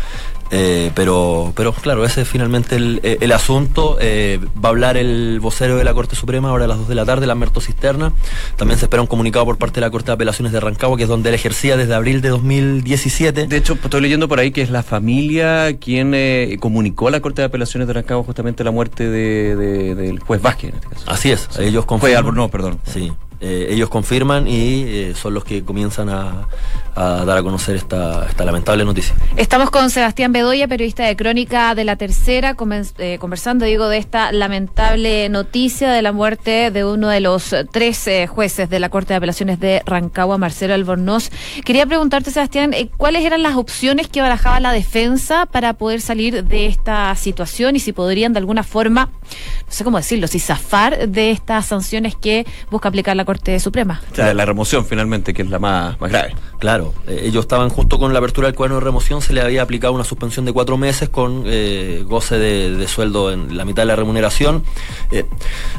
Eh, 0.51 0.91
pero, 0.95 1.53
pero 1.55 1.73
claro, 1.73 2.05
ese 2.05 2.21
es 2.21 2.27
finalmente 2.27 2.75
el, 2.75 2.99
eh, 3.03 3.17
el 3.21 3.31
asunto. 3.31 3.97
Eh, 3.99 4.39
va 4.63 4.69
a 4.69 4.71
hablar 4.71 4.97
el 4.97 5.39
vocero 5.39 5.77
de 5.77 5.83
la 5.83 5.93
Corte 5.93 6.15
Suprema 6.15 6.49
ahora 6.49 6.65
a 6.65 6.67
las 6.67 6.77
2 6.79 6.87
de 6.87 6.95
la 6.95 7.05
tarde, 7.05 7.27
Lamberto 7.27 7.61
Cisterna. 7.61 8.13
También 8.55 8.79
se 8.79 8.85
espera 8.85 9.01
un 9.01 9.07
comunicado 9.07 9.45
por 9.45 9.57
parte 9.57 9.75
de 9.75 9.81
la 9.81 9.91
Corte 9.91 10.07
de 10.07 10.13
Apelaciones 10.13 10.51
de 10.51 10.59
Rancagua, 10.59 10.97
que 10.97 11.03
es 11.03 11.09
donde 11.09 11.29
él 11.29 11.35
ejercía 11.35 11.77
desde 11.77 11.93
abril 11.93 12.21
de 12.21 12.29
2017. 12.29 13.47
De 13.47 13.57
hecho, 13.57 13.73
estoy 13.73 14.01
leyendo 14.01 14.27
por 14.27 14.39
ahí 14.39 14.51
que 14.51 14.61
es 14.61 14.69
la 14.69 14.83
familia 14.83 15.77
quien 15.77 16.15
comunicó 16.59 17.07
a 17.07 17.11
la 17.11 17.19
Corte 17.21 17.41
de 17.41 17.47
Apelaciones 17.47 17.87
de 17.87 17.93
Rancagua 17.93 18.23
justamente 18.23 18.63
la 18.63 18.71
muerte 18.71 19.09
de, 19.09 19.55
del 19.95 20.19
juez 20.19 20.41
Vázquez 20.41 20.71
en 20.71 20.75
este 20.75 20.87
caso. 20.87 21.03
Así 21.07 21.31
es, 21.31 21.47
ellos 21.59 21.85
confirman. 21.85 22.23
Fue 22.23 22.33
no, 22.33 22.49
perdón. 22.49 22.79
Sí. 22.85 23.11
Eh, 23.41 23.67
ellos 23.69 23.87
confirman 23.87 24.47
y 24.47 24.83
eh, 24.83 25.13
son 25.15 25.33
los 25.33 25.45
que 25.45 25.63
comienzan 25.63 26.09
a, 26.09 26.47
dar 26.95 27.37
a 27.37 27.41
conocer 27.41 27.77
esta, 27.77 28.27
lamentable 28.37 28.83
noticia. 28.83 29.15
Estamos 29.37 29.71
con 29.71 29.89
Sebastián 29.89 30.33
Bedoya, 30.33 30.67
periodista 30.67 31.05
de 31.05 31.15
Crónica 31.15 31.73
de 31.73 31.85
la 31.85 31.95
Tercera, 31.95 32.57
eh, 32.97 33.17
conversando, 33.19 33.63
digo, 33.63 33.87
de 33.87 33.97
esta 33.97 34.33
lamentable 34.33 35.29
noticia 35.29 35.91
de 35.91 36.01
la 36.01 36.11
muerte 36.11 36.71
de 36.71 36.83
uno 36.83 37.07
de 37.07 37.21
los 37.21 37.55
tres 37.71 38.09
jueces 38.27 38.69
de 38.69 38.79
la 38.81 38.89
Corte 38.89 39.13
de 39.13 39.17
Apelaciones 39.17 39.61
de 39.61 39.81
Rancagua, 39.85 40.37
Marcelo 40.37 40.73
Albornoz. 40.73 41.29
Quería 41.63 41.85
preguntarte, 41.85 42.31
Sebastián, 42.31 42.75
¿cuáles 42.97 43.23
eran 43.23 43.43
las 43.43 43.55
opciones 43.55 44.09
que 44.09 44.19
barajaba 44.21 44.59
la 44.59 44.73
defensa 44.73 45.45
para 45.45 45.73
poder 45.73 46.01
salir 46.01 46.43
de 46.43 46.65
esta 46.65 47.15
situación 47.15 47.77
y 47.77 47.79
si 47.79 47.93
podrían 47.93 48.33
de 48.33 48.39
alguna 48.39 48.63
forma, 48.63 49.05
no 49.05 49.71
sé 49.71 49.85
cómo 49.85 49.95
decirlo, 49.95 50.27
si 50.27 50.39
zafar 50.39 51.07
de 51.07 51.31
estas 51.31 51.67
sanciones 51.67 52.17
que 52.17 52.45
busca 52.69 52.89
aplicar 52.89 53.15
la 53.15 53.28
Corte 53.29 53.59
Suprema? 53.59 54.01
O 54.11 54.15
sea, 54.15 54.33
la 54.33 54.43
remoción 54.43 54.83
finalmente, 54.87 55.35
que 55.35 55.43
es 55.43 55.49
la 55.49 55.59
más, 55.59 56.01
más 56.01 56.09
grave. 56.09 56.33
Claro, 56.57 56.95
eh, 57.07 57.21
ellos 57.25 57.41
estaban 57.43 57.69
justo 57.69 57.99
con 57.99 58.11
la 58.11 58.17
apertura 58.17 58.47
del 58.47 58.55
cuaderno 58.55 58.79
de 58.79 58.85
remoción, 58.85 59.21
se 59.21 59.33
le 59.33 59.41
había 59.41 59.61
aplicado 59.61 59.93
una 59.93 60.03
suspensión 60.03 60.45
de 60.45 60.51
cuatro 60.51 60.77
meses 60.77 61.09
con 61.09 61.43
eh, 61.45 62.03
goce 62.07 62.39
de, 62.39 62.75
de 62.75 62.87
sueldo 62.87 63.31
en 63.31 63.55
la 63.55 63.65
mitad 63.65 63.83
de 63.83 63.85
la 63.85 63.95
remuneración. 63.95 64.63
Eh, 65.11 65.25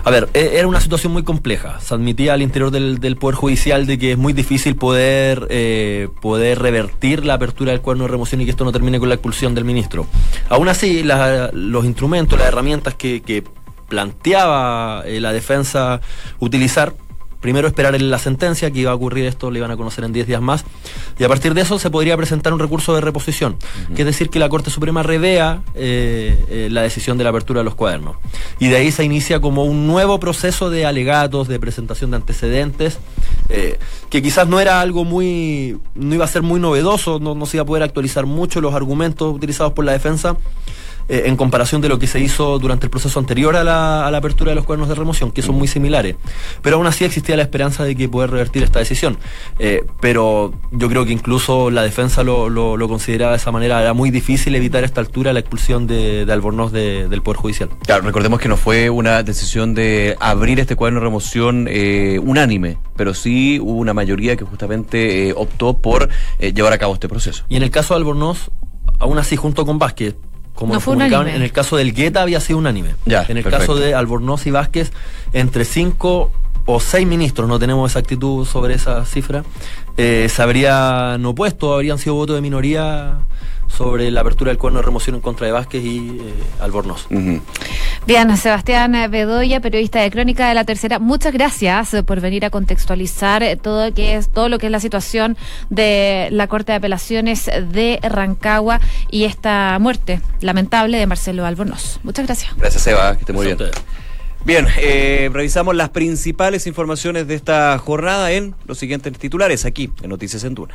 a 0.05 0.11
ver, 0.11 0.29
eh, 0.33 0.53
era 0.59 0.69
una 0.69 0.81
situación 0.81 1.13
muy 1.13 1.25
compleja. 1.25 1.81
Se 1.81 1.93
admitía 1.93 2.35
al 2.35 2.43
interior 2.43 2.71
del, 2.71 3.01
del 3.01 3.17
Poder 3.17 3.35
Judicial 3.35 3.85
de 3.85 3.99
que 3.99 4.13
es 4.13 4.17
muy 4.19 4.33
difícil 4.33 4.77
poder, 4.77 5.49
eh, 5.51 6.09
poder 6.21 6.61
revertir 6.61 7.25
la 7.27 7.35
apertura 7.35 7.73
del 7.73 7.81
cuaderno 7.81 8.05
de 8.05 8.13
remoción 8.13 8.41
y 8.43 8.45
que 8.45 8.53
esto 8.53 8.65
no 8.65 8.71
termine 8.71 9.01
con 9.01 9.09
la 9.09 9.17
expulsión 9.17 9.57
del 9.57 9.65
ministro. 9.65 10.07
Aún 10.51 10.69
así, 10.69 11.03
la- 11.03 11.51
los 11.53 11.85
instrumentos, 11.85 12.39
las 12.39 12.47
herramientas 12.47 12.95
que, 12.95 13.23
que 13.23 13.43
planteaba 13.89 15.03
eh, 15.05 15.19
la 15.21 15.33
defensa 15.33 16.01
utilizar 16.39 16.95
primero 17.41 17.67
esperar 17.67 18.01
la 18.01 18.19
sentencia, 18.19 18.71
que 18.71 18.81
iba 18.81 18.91
a 18.91 18.95
ocurrir 18.95 19.25
esto, 19.27 19.51
le 19.51 19.59
iban 19.59 19.71
a 19.71 19.77
conocer 19.77 20.05
en 20.05 20.13
10 20.13 20.27
días 20.27 20.43
más, 20.43 20.65
y 21.19 21.25
a 21.25 21.29
partir 21.29 21.55
de 21.55 21.63
eso 21.63 21.79
se 21.79 21.91
podría 21.91 22.17
presentar 22.17 22.53
un 22.53 22.59
recurso 22.59 22.95
de 22.95 23.01
reposición, 23.01 23.57
que 23.95 24.03
es 24.03 24.07
decir, 24.07 24.31
que 24.31 24.39
la 24.39 24.49
Corte 24.49 24.71
Suprema 24.71 25.03
revea 25.03 25.63
eh, 25.75 26.45
eh, 26.49 26.69
la 26.71 26.83
decisión 26.83 27.19
de 27.19 27.25
la 27.25 27.31
apertura 27.31 27.61
de 27.61 27.65
los 27.65 27.75
cuadernos. 27.75 28.17
Y 28.59 28.69
de 28.69 28.77
ahí 28.77 28.93
se 28.93 29.05
inicia 29.05 29.41
como 29.41 29.65
un 29.65 29.87
nuevo 29.87 30.21
proceso 30.21 30.71
de 30.71 30.87
alegatos, 30.87 31.49
de 31.49 31.59
presentación 31.59 32.11
de 32.11 32.17
antecedentes, 32.17 32.99
eh, 33.49 33.79
que 34.11 34.23
quizás 34.23 34.47
no 34.47 34.61
era 34.61 34.81
algo 34.81 35.05
muy, 35.05 35.79
no 35.95 36.15
iba 36.15 36.25
a 36.25 36.29
ser 36.29 36.43
muy 36.43 36.61
novedoso, 36.61 37.19
no, 37.21 37.35
no 37.35 37.47
se 37.47 37.57
iba 37.57 37.63
a 37.63 37.67
poder 37.67 37.83
actualizar 37.83 38.27
mucho 38.27 38.61
los 38.61 38.75
argumentos 38.75 39.35
utilizados 39.35 39.73
por 39.73 39.85
la 39.85 39.93
defensa, 39.93 40.37
eh, 41.11 41.25
en 41.27 41.37
comparación 41.37 41.81
de 41.83 41.89
lo 41.91 41.99
que 41.99 42.07
se 42.07 42.21
hizo 42.21 42.59
durante 42.59 42.87
el 42.87 42.91
proceso 42.91 43.19
anterior 43.19 43.57
a 43.57 43.65
la, 43.65 44.07
a 44.07 44.11
la 44.11 44.19
apertura 44.19 44.53
de 44.53 44.55
los 44.55 44.65
cuernos 44.65 44.89
de 44.89 44.95
remoción, 44.95 45.31
que 45.33 45.43
son 45.43 45.57
muy 45.57 45.69
similares. 45.69 46.17
Pero 46.63 46.77
aún 46.77 46.87
así 46.87 47.05
existía 47.05 47.37
la 47.37 47.43
esperanza 47.43 47.85
de 47.85 47.95
que 47.97 48.09
poder 48.09 48.31
revertir 48.31 48.63
esta 48.63 48.79
decisión. 48.79 49.19
Eh, 49.59 49.85
pero 50.01 50.53
yo 50.71 50.89
creo 50.89 51.05
que 51.05 51.13
incluso 51.13 51.71
la 51.71 51.83
defensa 51.83 52.23
lo, 52.23 52.49
lo- 52.49 52.77
lo 52.77 52.89
consideraba 52.89 53.33
de 53.33 53.39
esa 53.39 53.51
manera. 53.53 53.81
Era 53.83 53.93
muy 53.93 54.11
difícil 54.11 54.55
evitar 54.55 54.83
a 54.85 54.87
esta 54.87 55.01
altura 55.01 55.33
la 55.33 55.41
expulsión 55.41 55.87
de, 55.87 56.25
de 56.25 56.33
Albornoz 56.33 56.73
de- 56.73 57.09
del 57.09 57.23
Poder 57.23 57.39
Judicial. 57.39 57.69
Claro, 57.85 58.03
recordemos 58.05 58.39
que 58.41 58.49
no 58.49 58.57
fue 58.57 58.89
una 58.91 59.23
decisión 59.23 59.75
de 59.75 60.17
abrir 60.21 60.61
este 60.61 60.77
cuaderno 60.77 61.01
de 61.01 61.07
remoción 61.07 61.67
eh, 61.69 62.21
unánime, 62.23 62.79
pero 62.97 63.15
sí 63.15 63.59
hubo 63.61 63.79
una 63.79 63.93
mayoría 63.95 64.37
que 64.37 64.45
justamente 64.45 65.29
eh, 65.29 65.35
optó 65.37 65.79
por 65.79 66.09
eh, 66.39 66.53
llevar 66.53 66.73
a 66.73 66.79
cabo 66.79 66.95
este 66.95 67.09
proceso. 67.09 67.45
Y 67.49 67.57
en 67.57 67.63
el 67.63 67.71
caso 67.71 67.95
de 67.95 67.99
Albornoz, 67.99 68.51
aún 68.99 69.19
así 69.19 69.37
junto 69.37 69.67
con 69.67 69.79
Vázquez, 69.79 70.15
como 70.61 70.75
No 70.75 70.79
nos 70.79 70.87
unánime. 70.87 71.35
en 71.35 71.43
el 71.43 71.51
caso 71.53 71.77
del 71.77 71.93
Guetta 71.95 72.23
había 72.23 72.39
sido 72.39 72.59
unánime. 72.61 72.95
Ya, 73.07 73.25
en 73.29 73.39
el 73.39 73.43
perfecto. 73.43 73.59
caso 73.59 73.75
de 73.77 73.95
Albornoz 73.95 74.47
y 74.47 74.51
Vázquez, 74.53 74.93
entre 75.33 75.65
cinco 75.65 76.31
o 76.67 76.79
seis 76.79 77.07
ministros, 77.07 77.49
no 77.49 77.59
tenemos 77.59 77.91
exactitud 77.91 78.47
sobre 78.47 78.75
esa 78.75 79.05
cifra, 79.07 79.43
eh, 79.97 80.29
se 80.31 80.43
habrían 80.43 81.25
opuesto, 81.27 81.75
habrían 81.75 81.99
sido 81.99 82.15
votos 82.15 82.37
de 82.37 82.43
minoría 82.43 83.19
sobre 83.67 84.11
la 84.11 84.21
apertura 84.21 84.51
del 84.51 84.59
cuerno 84.59 84.79
de 84.81 84.85
remoción 84.85 85.17
en 85.17 85.23
contra 85.23 85.47
de 85.47 85.53
Vázquez 85.53 85.83
y 85.85 86.19
eh, 86.21 86.35
Albornoz. 86.61 87.07
Bien, 88.07 88.37
Sebastián 88.37 88.93
Bedoya, 89.11 89.61
periodista 89.61 90.01
de 90.01 90.11
Crónica 90.11 90.49
de 90.49 90.55
la 90.55 90.65
Tercera, 90.65 90.99
muchas 90.99 91.33
gracias 91.33 91.95
por 92.07 92.21
venir 92.21 92.45
a 92.45 92.51
contextualizar 92.51 93.45
todo, 93.63 93.93
que 93.95 94.17
es, 94.17 94.29
todo 94.29 94.49
lo 94.49 94.59
que 94.59 94.67
es 94.67 94.73
la 94.73 94.81
situación 94.81 95.37
de 95.69 96.29
la 96.33 96.47
Corte 96.49 96.73
de 96.73 96.77
Apelaciones 96.77 97.51
de 97.71 98.01
Rancagua 98.03 98.81
y 99.11 99.25
esta 99.25 99.79
muerte 99.79 100.21
lamentable 100.41 100.99
de 100.99 101.07
Marcelo 101.07 101.47
Albornoz. 101.47 102.01
Muchas 102.03 102.27
gracias. 102.27 102.57
Gracias, 102.57 102.87
Eva, 102.87 103.15
que 103.15 103.21
esté 103.21 103.33
muy 103.33 103.47
bien. 103.47 103.59
Bien, 104.45 104.67
eh, 104.79 105.29
revisamos 105.33 105.75
las 105.75 105.91
principales 105.91 106.67
informaciones 106.67 107.29
de 107.29 107.35
esta 107.35 107.77
jornada 107.79 108.33
en 108.33 108.55
los 108.67 108.79
siguientes 108.79 109.13
titulares 109.19 109.67
aquí 109.67 109.91
en 110.03 110.09
Noticias 110.09 110.45
en 110.45 110.55
Duna. 110.55 110.75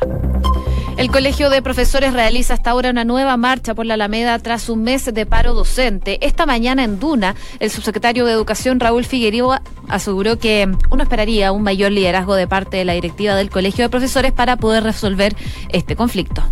El 0.97 1.11
Colegio 1.11 1.49
de 1.49 1.61
Profesores 1.61 2.13
realiza 2.13 2.53
hasta 2.53 2.69
ahora 2.69 2.91
una 2.91 3.03
nueva 3.03 3.35
marcha 3.37 3.73
por 3.73 3.85
la 3.85 3.95
Alameda 3.95 4.39
tras 4.39 4.69
un 4.69 4.83
mes 4.83 5.11
de 5.13 5.25
paro 5.25 5.53
docente. 5.53 6.25
Esta 6.25 6.45
mañana 6.45 6.83
en 6.83 6.99
Duna, 6.99 7.35
el 7.59 7.69
subsecretario 7.69 8.25
de 8.25 8.31
Educación 8.31 8.79
Raúl 8.79 9.03
Figueroa 9.03 9.61
aseguró 9.89 10.39
que 10.39 10.71
uno 10.91 11.03
esperaría 11.03 11.51
un 11.51 11.63
mayor 11.63 11.91
liderazgo 11.91 12.35
de 12.35 12.47
parte 12.47 12.77
de 12.77 12.85
la 12.85 12.93
directiva 12.93 13.35
del 13.35 13.49
Colegio 13.49 13.83
de 13.83 13.89
Profesores 13.89 14.31
para 14.31 14.55
poder 14.57 14.83
resolver 14.83 15.35
este 15.69 15.95
conflicto. 15.95 16.43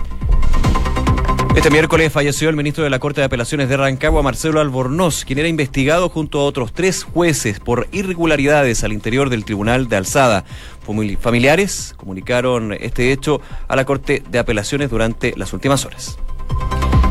Este 1.55 1.69
miércoles 1.69 2.11
falleció 2.11 2.49
el 2.49 2.55
ministro 2.55 2.83
de 2.83 2.89
la 2.89 2.97
Corte 2.99 3.21
de 3.21 3.25
Apelaciones 3.25 3.69
de 3.69 3.77
Rancagua, 3.77 4.23
Marcelo 4.23 4.59
Albornoz, 4.59 5.23
quien 5.23 5.37
era 5.39 5.47
investigado 5.47 6.09
junto 6.09 6.39
a 6.39 6.45
otros 6.45 6.73
tres 6.73 7.03
jueces 7.03 7.59
por 7.59 7.87
irregularidades 7.91 8.83
al 8.83 8.91
interior 8.91 9.29
del 9.29 9.45
Tribunal 9.45 9.87
de 9.87 9.95
Alzada. 9.95 10.45
Famili- 10.85 11.17
Familiares 11.17 11.93
comunicaron 11.95 12.73
este 12.73 13.11
hecho 13.11 13.39
a 13.67 13.75
la 13.75 13.85
Corte 13.85 14.23
de 14.29 14.39
Apelaciones 14.39 14.89
durante 14.89 15.33
las 15.37 15.53
últimas 15.53 15.85
horas. 15.85 16.17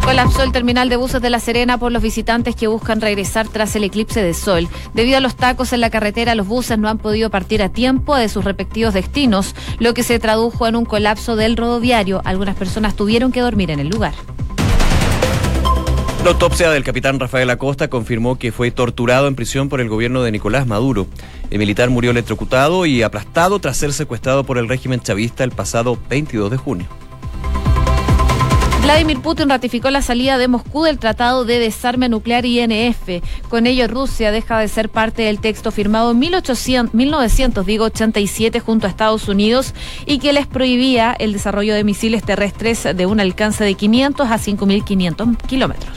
Colapsó 0.02 0.42
el 0.42 0.50
terminal 0.50 0.88
de 0.88 0.96
buses 0.96 1.22
de 1.22 1.30
La 1.30 1.38
Serena 1.38 1.78
por 1.78 1.92
los 1.92 2.02
visitantes 2.02 2.56
que 2.56 2.66
buscan 2.66 3.00
regresar 3.00 3.46
tras 3.48 3.76
el 3.76 3.84
eclipse 3.84 4.22
de 4.22 4.34
sol. 4.34 4.68
Debido 4.94 5.18
a 5.18 5.20
los 5.20 5.36
tacos 5.36 5.72
en 5.72 5.80
la 5.80 5.90
carretera, 5.90 6.34
los 6.34 6.48
buses 6.48 6.76
no 6.78 6.88
han 6.88 6.98
podido 6.98 7.30
partir 7.30 7.62
a 7.62 7.68
tiempo 7.68 8.16
de 8.16 8.28
sus 8.28 8.44
respectivos 8.44 8.94
destinos, 8.94 9.54
lo 9.78 9.94
que 9.94 10.02
se 10.02 10.18
tradujo 10.18 10.66
en 10.66 10.74
un 10.74 10.84
colapso 10.84 11.36
del 11.36 11.56
rodoviario. 11.56 12.20
Algunas 12.24 12.56
personas 12.56 12.96
tuvieron 12.96 13.30
que 13.30 13.40
dormir 13.40 13.70
en 13.70 13.78
el 13.78 13.88
lugar. 13.88 14.14
La 16.24 16.30
autopsia 16.30 16.70
del 16.70 16.84
capitán 16.84 17.18
Rafael 17.18 17.50
Acosta 17.50 17.88
confirmó 17.88 18.38
que 18.38 18.52
fue 18.52 18.70
torturado 18.70 19.28
en 19.28 19.34
prisión 19.34 19.68
por 19.68 19.80
el 19.80 19.88
gobierno 19.88 20.22
de 20.22 20.32
Nicolás 20.32 20.66
Maduro. 20.66 21.06
El 21.50 21.58
militar 21.58 21.90
murió 21.90 22.10
electrocutado 22.10 22.86
y 22.86 23.02
aplastado 23.02 23.58
tras 23.60 23.76
ser 23.76 23.92
secuestrado 23.92 24.44
por 24.44 24.58
el 24.58 24.68
régimen 24.68 25.00
chavista 25.00 25.42
el 25.42 25.50
pasado 25.52 25.98
22 26.08 26.50
de 26.50 26.56
junio. 26.56 27.01
Vladimir 28.82 29.20
Putin 29.20 29.48
ratificó 29.48 29.90
la 29.90 30.02
salida 30.02 30.38
de 30.38 30.48
Moscú 30.48 30.82
del 30.82 30.98
Tratado 30.98 31.44
de 31.44 31.60
Desarme 31.60 32.08
Nuclear 32.08 32.44
INF. 32.44 33.22
Con 33.48 33.68
ello, 33.68 33.86
Rusia 33.86 34.32
deja 34.32 34.58
de 34.58 34.66
ser 34.66 34.88
parte 34.88 35.22
del 35.22 35.38
texto 35.38 35.70
firmado 35.70 36.10
en 36.10 36.18
1800, 36.18 36.92
1987 36.92 38.58
junto 38.58 38.88
a 38.88 38.90
Estados 38.90 39.28
Unidos 39.28 39.72
y 40.04 40.18
que 40.18 40.32
les 40.32 40.48
prohibía 40.48 41.14
el 41.16 41.32
desarrollo 41.32 41.74
de 41.74 41.84
misiles 41.84 42.24
terrestres 42.24 42.82
de 42.82 43.06
un 43.06 43.20
alcance 43.20 43.62
de 43.62 43.74
500 43.74 44.28
a 44.28 44.38
5.500 44.38 45.36
kilómetros. 45.46 45.96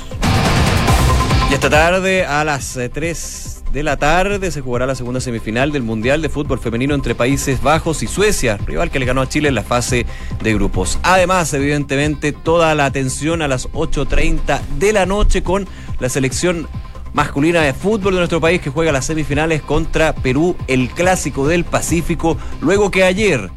Y 1.49 1.53
esta 1.55 1.69
tarde, 1.69 2.25
a 2.25 2.43
las 2.43 2.77
eh, 2.77 2.89
3 2.89 3.54
de 3.75 3.83
la 3.83 3.97
tarde, 3.97 4.51
se 4.51 4.61
jugará 4.61 4.85
la 4.85 4.95
segunda 4.95 5.19
semifinal 5.19 5.73
del 5.73 5.83
Mundial 5.83 6.21
de 6.21 6.29
Fútbol 6.29 6.59
Femenino 6.59 6.95
entre 6.95 7.13
Países 7.13 7.61
Bajos 7.61 8.03
y 8.03 8.07
Suecia, 8.07 8.55
rival 8.65 8.89
que 8.89 8.99
le 8.99 9.05
ganó 9.05 9.19
a 9.19 9.27
Chile 9.27 9.49
en 9.49 9.55
la 9.55 9.63
fase 9.63 10.05
de 10.41 10.53
grupos. 10.53 10.97
Además, 11.03 11.53
evidentemente, 11.53 12.31
toda 12.31 12.73
la 12.73 12.85
atención 12.85 13.41
a 13.41 13.49
las 13.49 13.69
8.30 13.73 14.61
de 14.79 14.93
la 14.93 15.05
noche 15.05 15.43
con 15.43 15.67
la 15.99 16.07
selección 16.07 16.69
masculina 17.11 17.63
de 17.63 17.73
fútbol 17.73 18.13
de 18.13 18.19
nuestro 18.19 18.39
país 18.39 18.61
que 18.61 18.69
juega 18.69 18.93
las 18.93 19.07
semifinales 19.07 19.61
contra 19.61 20.15
Perú, 20.15 20.55
el 20.67 20.87
clásico 20.87 21.45
del 21.45 21.65
Pacífico, 21.65 22.37
luego 22.61 22.91
que 22.91 23.03
ayer 23.03 23.49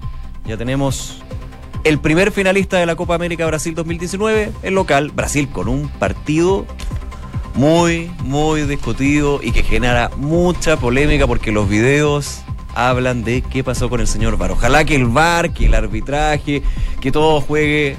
ya 0.45 0.57
tenemos 0.57 1.23
el 1.85 2.01
primer 2.01 2.33
finalista 2.33 2.77
de 2.79 2.87
la 2.87 2.97
Copa 2.97 3.15
América 3.15 3.47
Brasil 3.47 3.73
2019, 3.77 4.51
el 4.65 4.75
local, 4.75 5.13
Brasil, 5.15 5.49
con 5.49 5.69
un 5.69 5.89
partido 5.89 6.67
muy, 7.59 8.09
muy 8.23 8.63
discutido 8.63 9.41
y 9.43 9.51
que 9.51 9.65
genera 9.65 10.13
mucha 10.17 10.77
polémica 10.77 11.27
porque 11.27 11.51
los 11.51 11.69
videos 11.69 12.43
hablan 12.77 13.25
de 13.25 13.43
qué 13.43 13.65
pasó 13.65 13.91
con 13.91 14.01
el 14.01 14.07
señor 14.07 14.37
VAR. 14.39 14.53
Ojalá 14.53 14.85
que 14.85 14.95
el 14.95 15.07
VAR, 15.07 15.51
que 15.53 15.67
el 15.67 15.75
arbitraje, 15.75 16.63
que 17.01 17.11
todo 17.11 17.41
juegue. 17.41 17.97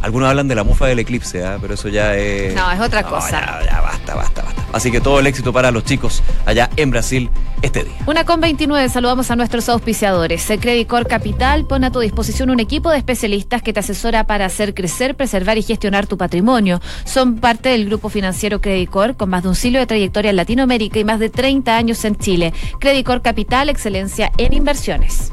Algunos 0.00 0.30
hablan 0.30 0.48
de 0.48 0.54
la 0.54 0.64
mufa 0.64 0.86
del 0.86 0.98
eclipse, 0.98 1.44
¿ah? 1.44 1.58
pero 1.60 1.74
eso 1.74 1.88
ya 1.88 2.16
es. 2.16 2.54
No, 2.54 2.72
es 2.72 2.80
otra 2.80 3.02
No, 3.02 3.10
cosa. 3.10 3.60
Ya, 3.66 3.82
basta, 3.82 4.14
basta. 4.14 4.44
Así 4.76 4.90
que 4.90 5.00
todo 5.00 5.20
el 5.20 5.26
éxito 5.26 5.54
para 5.54 5.70
los 5.70 5.84
chicos 5.84 6.22
allá 6.44 6.68
en 6.76 6.90
Brasil 6.90 7.30
este 7.62 7.84
día. 7.84 7.94
Una 8.06 8.26
con 8.26 8.42
29, 8.42 8.90
saludamos 8.90 9.30
a 9.30 9.36
nuestros 9.36 9.70
auspiciadores. 9.70 10.46
Credicor 10.60 11.06
Capital 11.06 11.64
pone 11.64 11.86
a 11.86 11.90
tu 11.90 12.00
disposición 12.00 12.50
un 12.50 12.60
equipo 12.60 12.90
de 12.90 12.98
especialistas 12.98 13.62
que 13.62 13.72
te 13.72 13.80
asesora 13.80 14.26
para 14.26 14.44
hacer 14.44 14.74
crecer, 14.74 15.14
preservar 15.16 15.56
y 15.56 15.62
gestionar 15.62 16.06
tu 16.06 16.18
patrimonio. 16.18 16.82
Son 17.06 17.38
parte 17.38 17.70
del 17.70 17.86
grupo 17.86 18.10
financiero 18.10 18.60
Credicor 18.60 19.16
con 19.16 19.30
más 19.30 19.44
de 19.44 19.48
un 19.48 19.54
siglo 19.54 19.78
de 19.78 19.86
trayectoria 19.86 20.28
en 20.28 20.36
Latinoamérica 20.36 20.98
y 20.98 21.04
más 21.04 21.20
de 21.20 21.30
30 21.30 21.74
años 21.74 22.04
en 22.04 22.16
Chile. 22.16 22.52
Credicor 22.78 23.22
Capital, 23.22 23.70
excelencia 23.70 24.30
en 24.36 24.52
inversiones. 24.52 25.32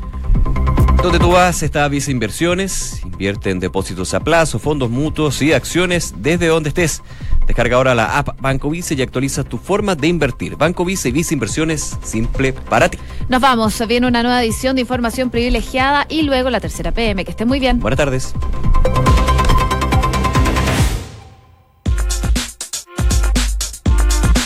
Donde 1.01 1.17
tú 1.17 1.31
vas 1.31 1.63
está 1.63 1.87
Visa 1.87 2.11
Inversiones, 2.11 3.01
invierte 3.03 3.49
en 3.49 3.59
depósitos 3.59 4.13
a 4.13 4.19
plazo, 4.19 4.59
fondos 4.59 4.91
mutuos 4.91 5.41
y 5.41 5.51
acciones 5.51 6.13
desde 6.17 6.45
donde 6.45 6.69
estés. 6.69 7.01
Descarga 7.47 7.77
ahora 7.77 7.95
la 7.95 8.19
app 8.19 8.39
Banco 8.39 8.69
Vice 8.69 8.93
y 8.93 9.01
actualiza 9.01 9.43
tu 9.43 9.57
forma 9.57 9.95
de 9.95 10.07
invertir. 10.07 10.57
Banco 10.57 10.85
Vice 10.85 11.09
y 11.09 11.11
Visa 11.11 11.33
Inversiones, 11.33 11.97
simple 12.03 12.53
para 12.53 12.87
ti. 12.87 12.99
Nos 13.29 13.41
vamos, 13.41 13.81
viene 13.87 14.05
una 14.05 14.21
nueva 14.21 14.43
edición 14.43 14.75
de 14.75 14.81
información 14.81 15.31
privilegiada 15.31 16.05
y 16.07 16.21
luego 16.21 16.51
la 16.51 16.59
tercera 16.59 16.91
PM. 16.91 17.25
Que 17.25 17.31
esté 17.31 17.45
muy 17.45 17.59
bien. 17.59 17.79
Buenas 17.79 17.97
tardes. 17.97 18.35